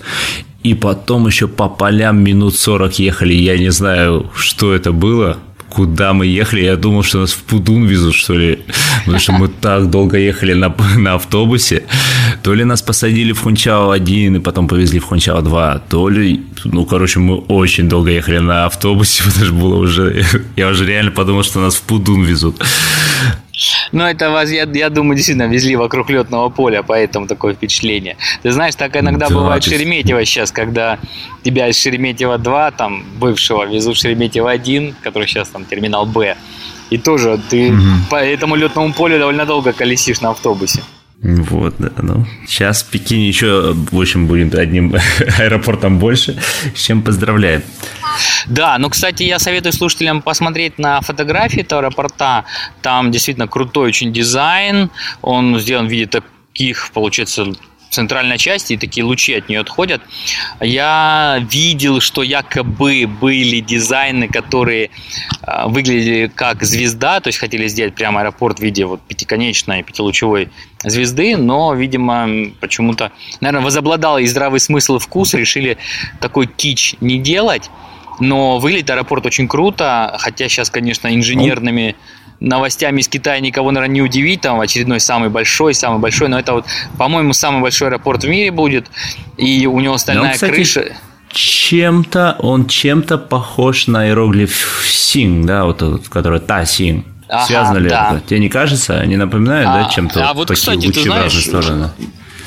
[0.64, 3.34] и потом еще по полям минут 40 ехали.
[3.34, 5.38] Я не знаю, что это было
[5.74, 6.62] куда мы ехали.
[6.64, 8.60] Я думал, что нас в Пудун везут, что ли.
[9.00, 11.82] Потому что мы так долго ехали на, на автобусе.
[12.42, 16.42] То ли нас посадили в Хунчао-1 и потом повезли в Хунчао-2, то ли...
[16.64, 20.24] Ну, короче, мы очень долго ехали на автобусе, потому что было уже...
[20.56, 22.62] Я уже реально подумал, что нас в Пудун везут.
[23.92, 28.16] Ну, это вас, я, я думаю, действительно везли вокруг летного поля, поэтому такое впечатление.
[28.42, 29.70] Ты знаешь, так иногда да, бывает ты...
[29.70, 30.98] Шереметьево сейчас, когда
[31.44, 36.36] тебя из Шереметьево 2, там, бывшего, везут Шереметьево 1, который сейчас там терминал Б.
[36.90, 37.80] И тоже ты угу.
[38.10, 40.82] по этому летному полю довольно долго колесишь на автобусе.
[41.22, 42.26] Вот, да, ну.
[42.46, 44.94] Сейчас в Пекине еще, в общем, будет одним
[45.38, 46.36] аэропортом больше,
[46.74, 47.62] с чем поздравляем.
[48.46, 52.44] Да, ну, кстати, я советую слушателям посмотреть на фотографии этого аэропорта.
[52.82, 54.90] Там действительно крутой очень дизайн.
[55.22, 57.46] Он сделан в виде таких, получается,
[57.94, 60.02] центральной части, и такие лучи от нее отходят.
[60.60, 64.90] Я видел, что якобы были дизайны, которые
[65.42, 70.50] а, выглядели как звезда, то есть хотели сделать прямо аэропорт в виде вот пятиконечной пятилучевой
[70.82, 75.78] звезды, но, видимо, почему-то, наверное, возобладал и здравый смысл и вкус, решили
[76.20, 77.70] такой кич не делать.
[78.20, 81.96] Но выглядит аэропорт очень круто, хотя сейчас, конечно, инженерными
[82.40, 84.42] новостями из Китая никого, наверное, не удивить.
[84.42, 86.28] Там очередной самый большой, самый большой.
[86.28, 86.66] Но это вот,
[86.98, 88.86] по-моему, самый большой аэропорт в мире будет.
[89.36, 90.96] И у него стальная но, кстати, крыша.
[91.30, 97.06] Чем-то он чем-то похож на иероглиф Синг, да, вот этот, который Та Синг.
[97.28, 98.12] Ага, Связано ли да.
[98.12, 98.28] это?
[98.28, 99.04] Тебе не кажется?
[99.06, 101.32] Не напоминает, а, да, чем-то а вот, кстати, ты знаешь,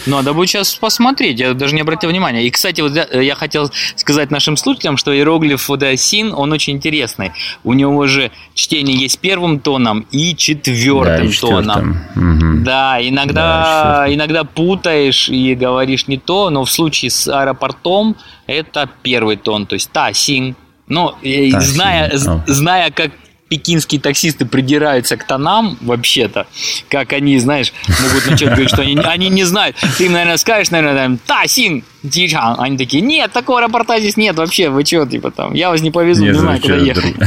[0.07, 2.45] Надо будет сейчас посмотреть, я даже не обратил внимания.
[2.45, 7.31] И, кстати, вот я хотел сказать нашим слушателям, что иероглиф вот син, он очень интересный.
[7.63, 11.97] У него же чтение есть первым тоном и четвертым да, тоном.
[12.15, 12.63] Угу.
[12.63, 18.15] Да, иногда, да, иногда путаешь и говоришь не то, но в случае с аэропортом
[18.47, 20.55] это первый тон, то есть та син.
[20.87, 22.11] Но та зная,
[22.45, 23.11] зная, как
[23.49, 26.47] пекинские таксисты придираются к тонам вообще-то,
[26.89, 29.75] как они, знаешь, могут начать говорить, что они, они не знают.
[29.97, 32.55] Ты им, наверное, скажешь, наверное, там, Тасин, Дичан.
[32.59, 35.91] Они такие, нет, такого аэропорта здесь нет вообще, вы что, типа там, я вас не
[35.91, 37.15] повезу, не знаю, куда ехать.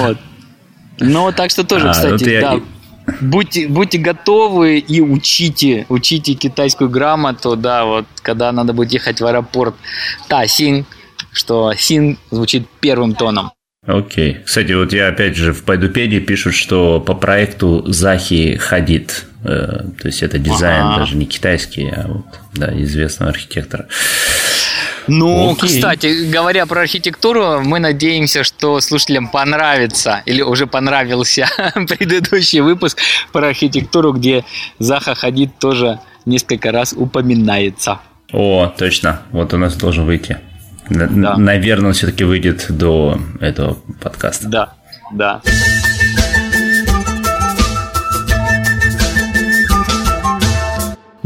[0.00, 0.18] Вот.
[0.98, 2.60] Ну, так что тоже, а, кстати, да.
[3.20, 9.26] Будьте, будьте готовы и учите, учите китайскую грамоту, да, вот, когда надо будет ехать в
[9.26, 9.76] аэропорт
[10.26, 10.84] Тасин,
[11.32, 13.52] что син звучит первым тоном.
[13.86, 14.38] Окей.
[14.44, 19.26] Кстати, вот я опять же в Пайдупедии пишут, что по проекту Захи Хадид.
[19.44, 20.98] Э, то есть это дизайн ага.
[21.00, 23.86] даже не китайский, а вот, да, известного архитектора.
[25.06, 25.68] Ну, Окей.
[25.68, 32.98] кстати, говоря про архитектуру, мы надеемся, что слушателям понравится или уже понравился предыдущий выпуск
[33.32, 34.44] про архитектуру, где
[34.80, 38.00] Заха Хадид тоже несколько раз упоминается.
[38.32, 39.22] О, точно.
[39.30, 40.38] Вот у нас должен выйти.
[40.88, 41.36] Да.
[41.36, 44.48] Наверное, он все-таки выйдет до этого подкаста.
[44.48, 44.72] Да,
[45.12, 45.42] да.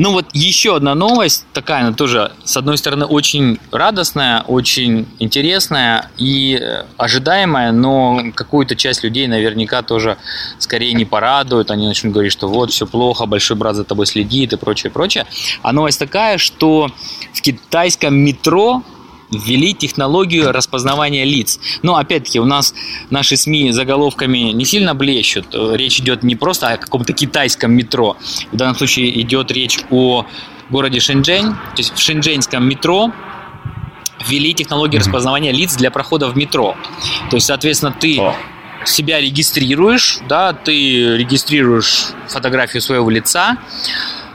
[0.01, 6.11] Ну вот еще одна новость, такая она тоже, с одной стороны, очень радостная, очень интересная
[6.16, 10.16] и э, ожидаемая, но какую-то часть людей наверняка тоже
[10.59, 11.70] скорее не порадует.
[11.70, 15.27] Они начнут говорить, что вот, все плохо, большой брат за тобой следит и прочее, прочее.
[15.61, 16.90] А новость такая, что
[17.35, 18.83] в китайском метро
[19.31, 21.61] ввели технологию распознавания лиц.
[21.83, 22.75] Но опять-таки у нас
[23.11, 25.47] наши СМИ заголовками не сильно блещут.
[25.53, 28.16] Речь идет не просто о каком-то китайском метро.
[28.53, 30.27] В данном случае идет речь о
[30.71, 31.47] городе Шэньчжэнь.
[31.47, 33.12] То есть в шэньчжэньском метро
[34.27, 36.77] ввели технологию распознавания лиц для прохода в метро.
[37.31, 38.21] То есть, соответственно, ты
[38.85, 43.57] себя регистрируешь, да, ты регистрируешь фотографию своего лица,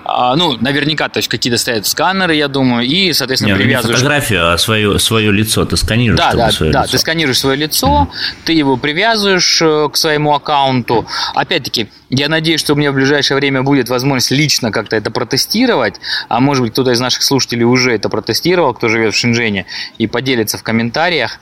[0.08, 3.98] а, ну, наверняка, то есть какие-то стоят сканеры, я думаю, и, соответственно, Не, привязываешь...
[3.98, 6.92] Не фотографию, а свое, свое лицо, ты сканируешь да, да, свое да, лицо.
[6.92, 8.36] ты сканируешь свое лицо, mm-hmm.
[8.46, 11.08] ты его привязываешь э, к своему аккаунту.
[11.34, 15.96] Опять-таки, я надеюсь, что у меня в ближайшее время будет возможность лично как-то это протестировать,
[16.30, 19.66] а может быть, кто-то из наших слушателей уже это протестировал, кто живет в Шэньчжэне,
[19.98, 21.40] и поделится в комментариях.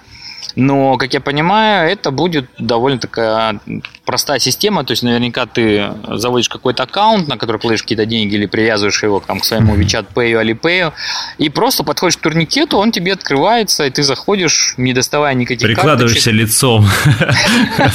[0.55, 3.59] Но, как я понимаю, это будет довольно такая
[4.13, 4.83] простая система.
[4.83, 9.19] То есть, наверняка ты заводишь какой-то аккаунт, на который кладешь какие-то деньги или привязываешь его
[9.25, 10.93] там, к своему WeChat Pay, Alipay,
[11.39, 16.29] и просто подходишь к турникету, он тебе открывается, и ты заходишь, не доставая никаких Прикладываешься
[16.29, 16.47] карточек.
[16.47, 16.87] лицом.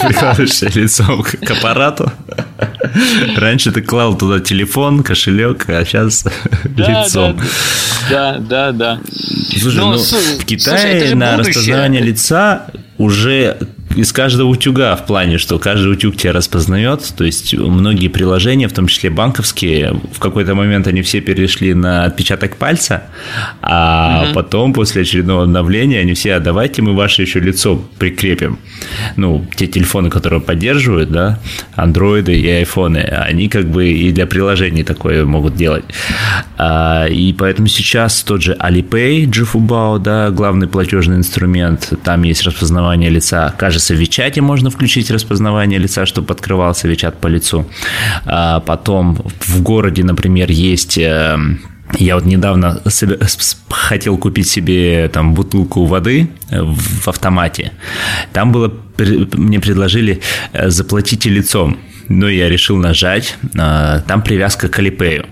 [0.09, 2.11] Прикладываешься лицом к аппарату.
[3.37, 6.25] Раньше ты клал туда телефон, кошелек, а сейчас
[6.65, 7.41] лицом.
[8.11, 8.99] Да, да, да.
[9.57, 13.57] Слушай, ну, ну в Китае на распознавание лица уже
[13.97, 17.13] из каждого утюга в плане, что каждый утюг тебя распознает.
[17.17, 22.05] То есть многие приложения, в том числе банковские, в какой-то момент они все перешли на
[22.05, 23.05] отпечаток пальца,
[23.61, 24.35] а угу.
[24.35, 28.59] потом после очередного обновления они все, а давайте мы ваше еще лицо прикрепим.
[29.17, 31.41] Ну, те телефоны, которые поддерживают, да,
[31.75, 35.85] андроиды и айфоны, они как бы и для приложений такое могут делать.
[36.57, 43.11] А, и поэтому сейчас тот же Alipay, Jifubao, да, главный платежный инструмент, там есть распознавание
[43.11, 47.65] лица, кажется, кажется, в Вичате можно включить распознавание лица, чтобы открывался Вичат по лицу.
[48.25, 51.39] А потом в городе, например, есть э,
[51.99, 52.83] я вот недавно
[53.71, 57.71] хотел купить себе там бутылку воды в автомате.
[58.33, 58.73] Там было
[59.35, 60.21] мне предложили
[60.53, 61.77] э, заплатите лицом
[62.09, 63.37] но я решил нажать.
[63.57, 65.27] А, там привязка к Alipay.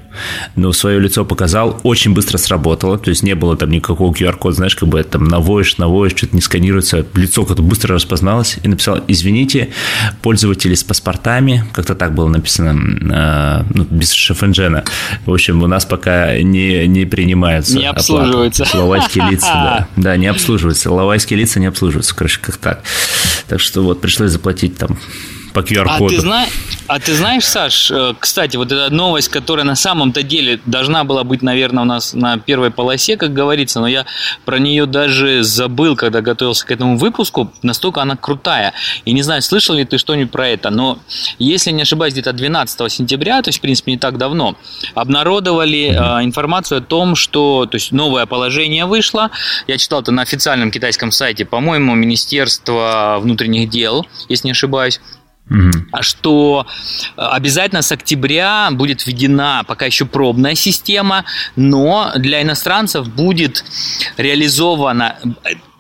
[0.55, 4.75] Но свое лицо показал, очень быстро сработало, то есть не было там никакого QR-кода, знаешь,
[4.75, 9.69] как бы там наводишь, наводишь, что-то не сканируется, лицо как-то быстро распозналось и написал, извините,
[10.23, 14.85] пользователи с паспортами, как-то так было написано, а, ну, без шефенджена.
[15.27, 18.67] В общем, у нас пока не, не принимаются Не обслуживаются.
[18.75, 19.89] Лавайские лица, да.
[20.07, 20.91] Да, не обслуживаются.
[20.91, 22.83] Лавайские лица не обслуживаются, короче, как так.
[23.49, 24.99] Так что вот пришлось заплатить там
[25.57, 26.05] по QR-коду.
[26.05, 26.47] А ты, зна...
[26.87, 31.25] а ты знаешь, Саш, э, кстати, вот эта новость, которая на самом-то деле должна была
[31.25, 34.05] быть, наверное, у нас на первой полосе, как говорится, но я
[34.45, 38.75] про нее даже забыл, когда готовился к этому выпуску, настолько она крутая.
[39.07, 40.99] И не знаю, слышал ли ты что-нибудь про это, но
[41.39, 44.57] если не ошибаюсь, где-то 12 сентября, то есть, в принципе, не так давно,
[44.95, 49.31] обнародовали э, информацию о том, что то есть, новое положение вышло.
[49.67, 55.01] Я читал это на официальном китайском сайте, по-моему, Министерство внутренних дел, если не ошибаюсь
[55.49, 55.71] угу.
[56.01, 56.67] что
[57.17, 61.25] обязательно с октября будет введена пока еще пробная система,
[61.57, 63.65] но для иностранцев будет
[64.17, 65.17] реализована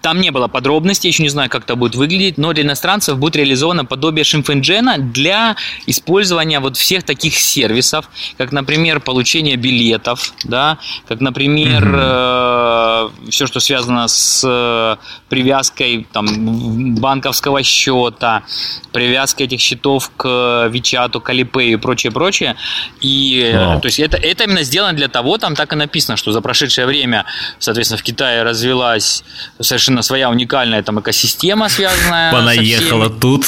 [0.06, 3.34] там не было подробностей, еще не знаю, как это будет выглядеть, но для иностранцев будет
[3.34, 10.78] реализовано подобие шимфенджена для использования вот всех таких сервисов, как, например, получение билетов, да,
[11.08, 13.10] как, например, mm-hmm.
[13.26, 14.96] э, все, что связано с э,
[15.28, 18.44] привязкой там, банковского счета,
[18.92, 22.54] привязкой этих счетов к Вичату, к Alipay и прочее, прочее.
[23.00, 23.80] И, wow.
[23.80, 26.86] то есть это, это именно сделано для того, там так и написано, что за прошедшее
[26.86, 27.24] время,
[27.58, 29.24] соответственно, в Китае развелась
[29.58, 33.46] совершенно совершенно своя уникальная там экосистема, связанная Понаехала тут.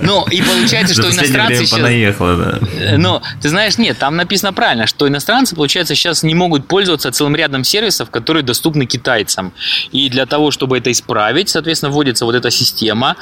[0.00, 1.78] Ну, и получается, что иностранцы сейчас...
[1.78, 2.58] Понаехала, да.
[2.78, 7.12] Э, ну, ты знаешь, нет, там написано правильно, что иностранцы, получается, сейчас не могут пользоваться
[7.12, 9.52] целым рядом сервисов, которые доступны китайцам.
[9.92, 13.16] И для того, чтобы это исправить, соответственно, вводится вот эта система.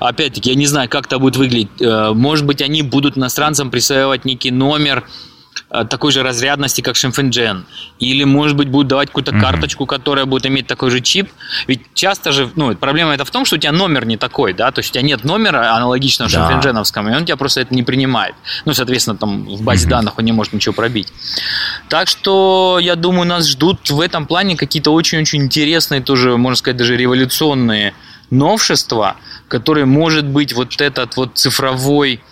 [0.00, 1.70] Опять-таки, я не знаю, как это будет выглядеть.
[1.80, 5.04] Э, может быть, они будут иностранцам присваивать некий номер,
[5.68, 7.66] такой же разрядности, как Шимфенджен.
[7.98, 9.40] Или, может быть, будет давать какую-то mm-hmm.
[9.40, 11.30] карточку, которая будет иметь такой же чип.
[11.66, 14.70] Ведь часто же, ну, проблема это в том, что у тебя номер не такой, да,
[14.70, 16.38] то есть у тебя нет номера аналогичного да.
[16.38, 18.34] шимфендженовскому, и он тебя просто это не принимает.
[18.64, 19.90] Ну, соответственно, там в базе mm-hmm.
[19.90, 21.12] данных он не может ничего пробить.
[21.88, 26.76] Так что, я думаю, нас ждут в этом плане какие-то очень-очень интересные, тоже, можно сказать,
[26.78, 27.94] даже революционные
[28.30, 29.16] новшества,
[29.48, 32.22] которые, может быть, вот этот вот цифровой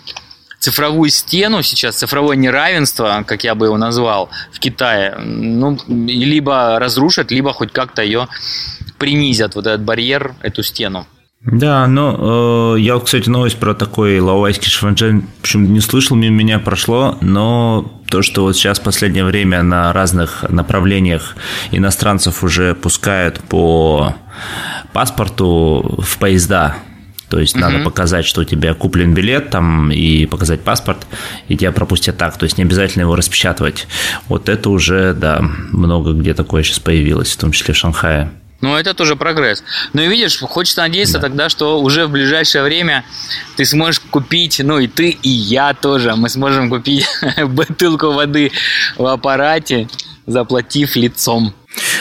[0.66, 7.30] цифровую стену сейчас, цифровое неравенство, как я бы его назвал, в Китае, ну, либо разрушат,
[7.30, 8.26] либо хоть как-то ее
[8.98, 11.06] принизят, вот этот барьер, эту стену.
[11.44, 16.58] Да, ну, э, я, кстати, новость про такой лаовайский шифанджен, почему не слышал, мимо меня
[16.58, 21.36] прошло, но то, что вот сейчас в последнее время на разных направлениях
[21.70, 24.16] иностранцев уже пускают по
[24.92, 26.74] паспорту в поезда,
[27.28, 27.62] то есть угу.
[27.62, 31.06] надо показать, что у тебя куплен билет там и показать паспорт,
[31.48, 32.36] и тебя пропустят так.
[32.38, 33.86] То есть не обязательно его распечатывать.
[34.28, 38.30] Вот это уже, да, много где такое сейчас появилось, в том числе в Шанхае.
[38.62, 39.62] Ну, это тоже прогресс.
[39.92, 41.20] Ну и видишь, хочется надеяться да.
[41.20, 43.04] тогда, что уже в ближайшее время
[43.56, 47.06] ты сможешь купить, ну и ты, и я тоже, мы сможем купить
[47.46, 48.52] бутылку воды
[48.96, 49.88] в аппарате,
[50.26, 51.54] заплатив лицом.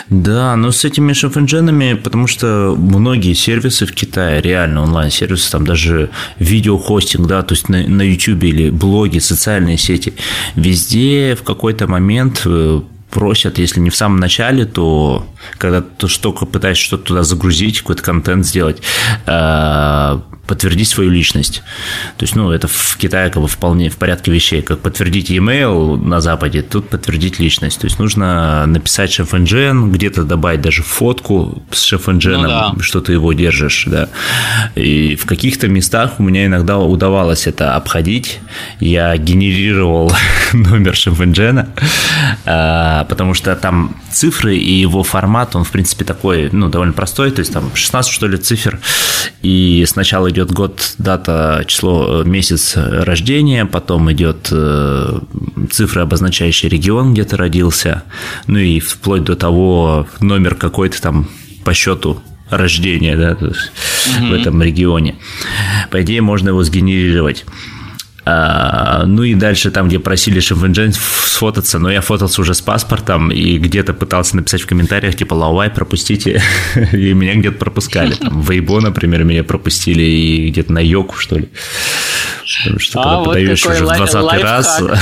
[0.10, 6.10] Да, но с этими шефендженами, потому что многие сервисы в Китае, реально онлайн-сервисы, там даже
[6.40, 10.14] видеохостинг, да, то есть на, на YouTube или блоги, социальные сети,
[10.56, 15.26] везде в какой-то момент э, просят, если не в самом начале, то
[15.58, 18.82] когда ты только пытаешься что-то туда загрузить, какой-то контент сделать,
[19.26, 21.64] э, подтвердить свою личность.
[22.18, 24.62] То есть, ну, это в Китае как бы вполне в порядке вещей.
[24.62, 27.80] Как подтвердить e-mail на Западе, тут подтвердить личность.
[27.80, 32.84] То есть, нужно написать шеф-энджен, где-то добавить даже фотку с шеф-эндженом, ну, да.
[32.84, 34.10] что ты его держишь, да.
[34.76, 38.40] И в каких-то местах у меня иногда удавалось это обходить.
[38.80, 40.12] Я генерировал
[40.54, 41.70] номер шеф-энджена,
[42.46, 47.32] а, потому что там цифры и его формат, он, в принципе, такой, ну, довольно простой,
[47.32, 48.80] то есть там 16, что ли, цифр,
[49.42, 55.20] и сначала идет год, дата, число, э, месяц рождения, потом идет э,
[55.72, 58.04] цифры, обозначающие регион, где ты родился,
[58.48, 61.30] ну и вплоть до того номер какой-то там
[61.64, 63.54] по счету рождения, да, угу.
[64.28, 65.16] в этом регионе.
[65.90, 67.46] По идее, можно его сгенерировать.
[68.28, 73.32] А, ну и дальше там, где просили Шимфенджен сфотаться, но я фотался уже с паспортом
[73.32, 76.42] и где-то пытался написать в комментариях, типа, Лауай, пропустите,
[76.92, 78.16] и меня где-то пропускали.
[78.16, 81.50] Там, в Эйбо, например, меня пропустили, и где-то на Йоку, что ли.
[82.64, 84.84] Потому что а, когда вот подаешь уже в 20 раз...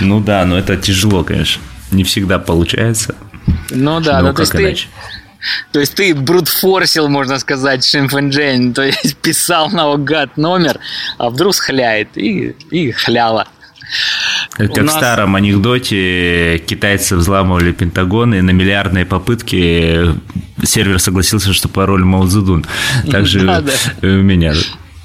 [0.00, 1.62] Ну да, но это тяжело, конечно.
[1.90, 3.14] Не всегда получается.
[3.68, 4.76] Ну да, ну то есть ты
[5.72, 10.78] то есть ты брутфорсил, можно сказать, Шимфенджейн, то есть писал наугад номер,
[11.18, 13.48] а вдруг схляет и, и хляла.
[14.52, 14.94] Как нас...
[14.94, 20.14] в старом анекдоте китайцы взламывали Пентагон, и на миллиардные попытки
[20.62, 22.64] сервер согласился, что пароль Мао Цзэдун.
[23.10, 23.40] Также
[24.02, 24.54] у меня.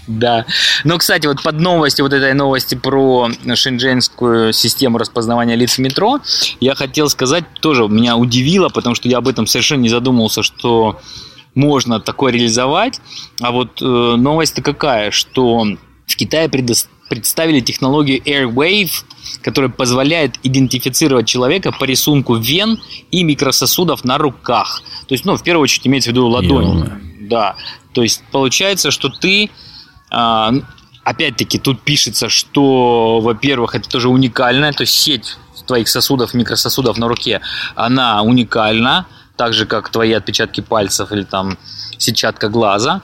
[0.07, 0.45] Да.
[0.83, 6.19] Но, кстати, вот под новостью, вот этой новости про шендженскую систему распознавания лиц в метро,
[6.59, 10.99] я хотел сказать, тоже меня удивило, потому что я об этом совершенно не задумывался, что
[11.55, 13.01] можно такое реализовать.
[13.41, 15.65] А вот э, новость-то какая, что
[16.05, 18.91] в Китае предо- представили технологию Airwave,
[19.41, 22.79] которая позволяет идентифицировать человека по рисунку вен
[23.11, 24.83] и микрососудов на руках.
[25.07, 26.89] То есть, ну, в первую очередь имеется в виду ладонь.
[27.21, 27.55] Да.
[27.93, 29.49] То есть получается, что ты
[30.09, 37.07] опять-таки, тут пишется, что, во-первых, это тоже уникальная, то есть сеть твоих сосудов, микрососудов на
[37.07, 37.41] руке,
[37.75, 39.05] она уникальна,
[39.35, 41.57] так же, как твои отпечатки пальцев или там
[41.97, 43.01] сетчатка глаза.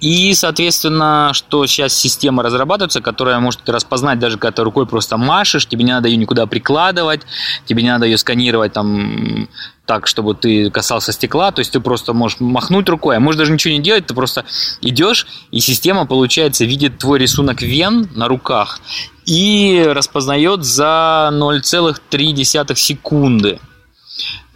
[0.00, 5.66] И, соответственно, что сейчас система разрабатывается, которая может распознать даже когда ты рукой просто машешь,
[5.66, 7.22] тебе не надо ее никуда прикладывать,
[7.66, 9.48] тебе не надо ее сканировать там
[9.86, 13.52] так, чтобы ты касался стекла, то есть ты просто можешь махнуть рукой, а можешь даже
[13.52, 14.44] ничего не делать, ты просто
[14.82, 18.80] идешь, и система, получается, видит твой рисунок вен на руках
[19.24, 23.58] и распознает за 0,3 секунды.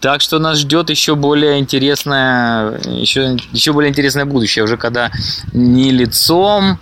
[0.03, 5.13] Так что нас ждет еще более интересное, еще, еще более интересное будущее, уже когда
[5.53, 6.81] не лицом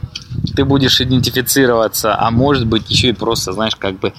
[0.56, 4.14] ты будешь идентифицироваться, а может быть еще и просто, знаешь, как бы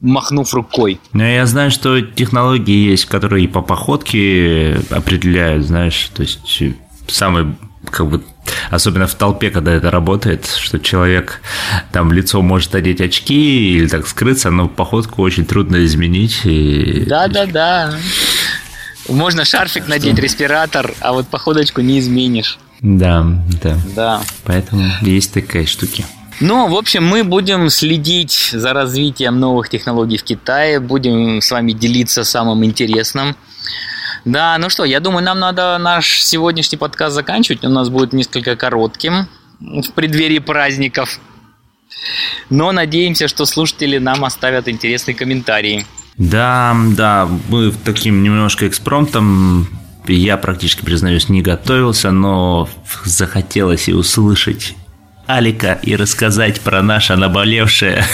[0.00, 1.00] махнув рукой.
[1.12, 6.62] Ну, я знаю, что технологии есть, которые по походке определяют, знаешь, то есть
[7.08, 7.56] самый
[7.90, 8.22] как бы
[8.70, 11.40] особенно в толпе, когда это работает, что человек
[11.92, 16.40] там лицо может одеть очки или так скрыться, но походку очень трудно изменить.
[16.44, 17.04] И...
[17.06, 17.94] Да, да, да.
[19.08, 22.58] Можно шарфик надеть, респиратор, а вот походочку не изменишь.
[22.80, 23.26] Да,
[23.62, 23.78] да.
[23.94, 24.22] Да.
[24.44, 26.04] Поэтому есть такая штуки.
[26.40, 31.72] Ну, в общем, мы будем следить за развитием новых технологий в Китае, будем с вами
[31.72, 33.36] делиться самым интересным.
[34.26, 37.64] Да, ну что, я думаю, нам надо наш сегодняшний подкаст заканчивать.
[37.64, 39.28] У нас будет несколько коротким
[39.60, 41.20] в преддверии праздников.
[42.50, 45.86] Но надеемся, что слушатели нам оставят интересные комментарии.
[46.18, 49.68] Да, да, мы таким немножко экспромтом
[50.08, 52.68] я практически, признаюсь, не готовился, но
[53.04, 54.76] захотелось и услышать
[55.26, 58.04] Алика и рассказать про наше наболевшее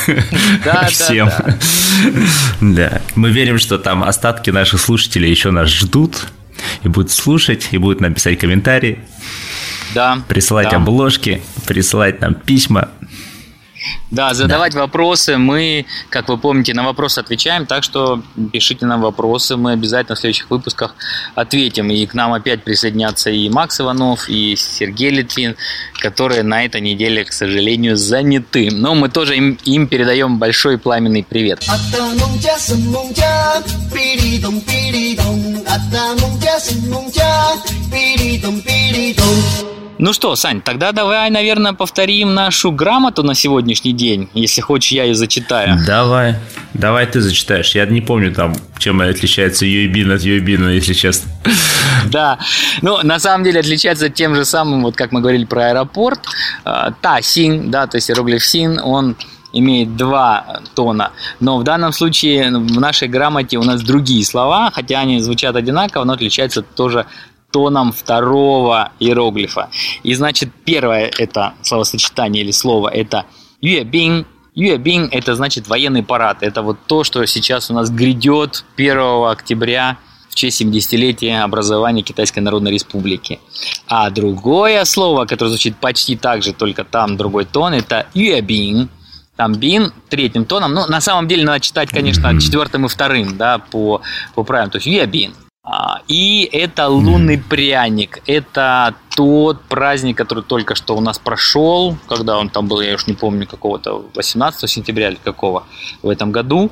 [0.64, 1.28] да, всем.
[1.28, 1.58] Да,
[2.60, 2.90] да.
[2.90, 3.02] да.
[3.14, 6.28] Мы верим, что там остатки наших слушателей еще нас ждут
[6.82, 8.98] и будут слушать, и будут написать комментарии.
[9.94, 10.22] Да.
[10.26, 10.76] Присылать да.
[10.76, 12.88] обложки, присылать нам письма.
[14.10, 14.80] Да, задавать да.
[14.80, 15.38] вопросы.
[15.38, 18.22] Мы, как вы помните, на вопросы отвечаем, так что
[18.52, 19.56] пишите нам вопросы.
[19.56, 20.94] Мы обязательно в следующих выпусках
[21.34, 21.90] ответим.
[21.90, 25.56] И к нам опять присоединятся и Макс Иванов, и Сергей Литвин,
[26.00, 28.68] которые на этой неделе, к сожалению, заняты.
[28.70, 31.64] Но мы тоже им, им передаем большой пламенный привет.
[40.02, 44.28] Ну что, Сань, тогда давай, наверное, повторим нашу грамоту на сегодняшний день.
[44.34, 45.78] Если хочешь, я ее зачитаю.
[45.86, 46.34] Давай.
[46.74, 47.76] Давай ты зачитаешь.
[47.76, 51.30] Я не помню там, чем отличается UAB от UAB, если честно.
[52.06, 52.40] Да.
[52.82, 56.18] Ну, на самом деле отличается тем же самым, вот как мы говорили про аэропорт.
[56.64, 59.14] А, та, син, да, то есть иероглиф син, он
[59.52, 61.12] имеет два тона.
[61.38, 66.02] Но в данном случае в нашей грамоте у нас другие слова, хотя они звучат одинаково,
[66.02, 67.06] но отличаются тоже
[67.52, 69.68] тоном второго иероглифа.
[70.02, 73.26] И значит, первое это словосочетание или слово это
[73.60, 74.26] юэбин.
[74.54, 76.38] Юэбин это значит военный парад.
[76.42, 78.98] Это вот то, что сейчас у нас грядет 1
[79.30, 79.98] октября
[80.28, 83.38] в честь 70-летия образования Китайской Народной Республики.
[83.86, 88.88] А другое слово, которое звучит почти так же, только там другой тон, это юэбин.
[89.36, 90.74] Там бин третьим тоном.
[90.74, 94.02] Ну, на самом деле надо читать, конечно, четвертым и вторым, да, по,
[94.34, 94.70] по правилам.
[94.70, 95.34] То есть юэбин.
[95.34, 95.51] А,
[96.08, 98.20] и это лунный пряник.
[98.26, 103.06] Это тот праздник, который только что у нас прошел, когда он там был, я уж
[103.06, 105.64] не помню, какого-то 18 сентября или какого
[106.02, 106.70] в этом году.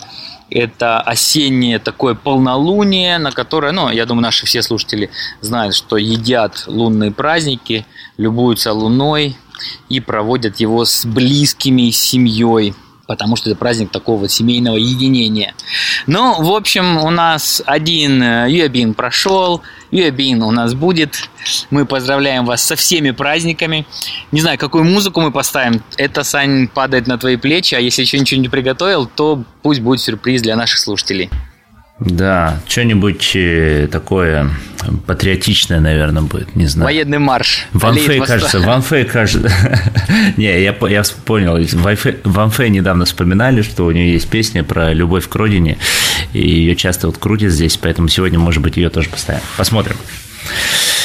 [0.51, 5.11] Это осеннее такое полнолуние, на которое, ну, я думаю, наши все слушатели
[5.41, 7.87] знают, что едят лунные праздники,
[8.17, 9.37] любуются луной
[9.89, 12.75] и проводят его с близкими, с семьей
[13.11, 15.55] потому что это праздник такого семейного единения.
[16.07, 21.29] Ну, в общем, у нас один э, Юабин прошел, Юабин у нас будет.
[21.71, 23.85] Мы поздравляем вас со всеми праздниками.
[24.31, 25.83] Не знаю, какую музыку мы поставим.
[25.97, 30.01] Это, Сань, падает на твои плечи, а если еще ничего не приготовил, то пусть будет
[30.01, 31.31] сюрприз для наших слушателей.
[32.01, 34.51] Да, что-нибудь э, такое
[35.07, 36.87] патриотичное, наверное, будет, не знаю.
[36.87, 37.67] Военный марш.
[37.75, 39.53] Ван Фэй, кажется, Ван Фэй, кажется...
[40.39, 41.59] не, я, я понял,
[42.25, 45.77] Ван Фэй недавно вспоминали, что у нее есть песня про любовь к родине,
[46.33, 49.43] и ее часто вот крутят здесь, поэтому сегодня, может быть, ее тоже поставим.
[49.59, 49.97] Посмотрим.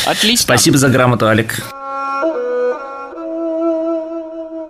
[0.06, 0.44] Отлично.
[0.44, 1.62] Спасибо за грамоту, Алик.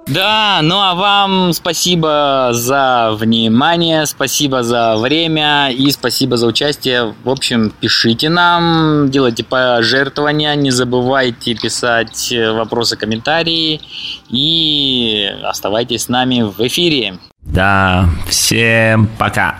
[0.07, 7.15] Да, ну а вам спасибо за внимание, спасибо за время и спасибо за участие.
[7.23, 13.81] В общем, пишите нам, делайте пожертвования, не забывайте писать вопросы, комментарии
[14.29, 17.17] и оставайтесь с нами в эфире.
[17.41, 19.57] Да, всем пока.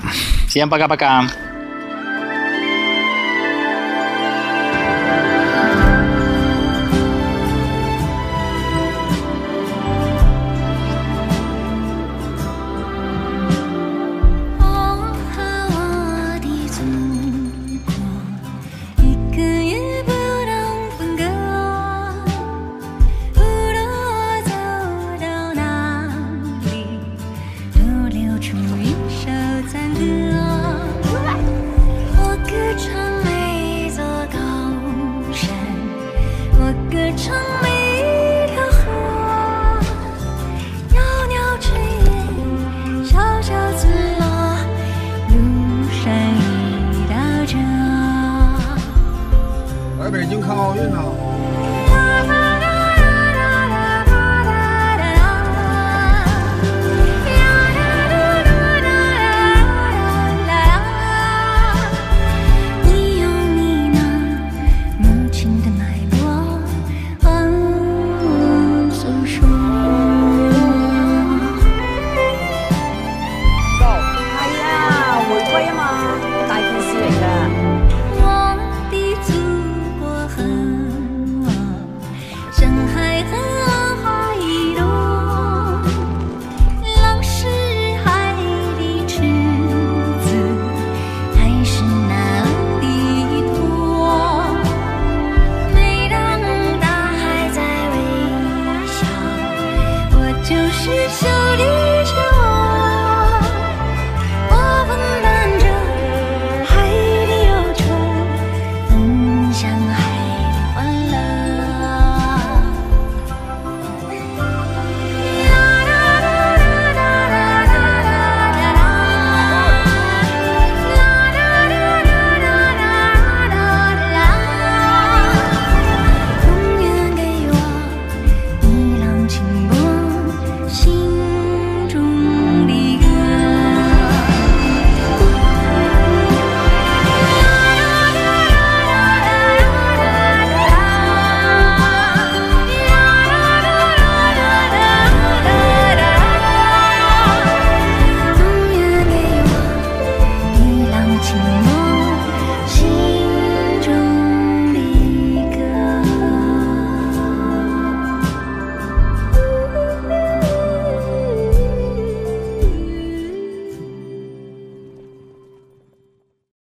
[0.48, 1.26] Всем пока-пока.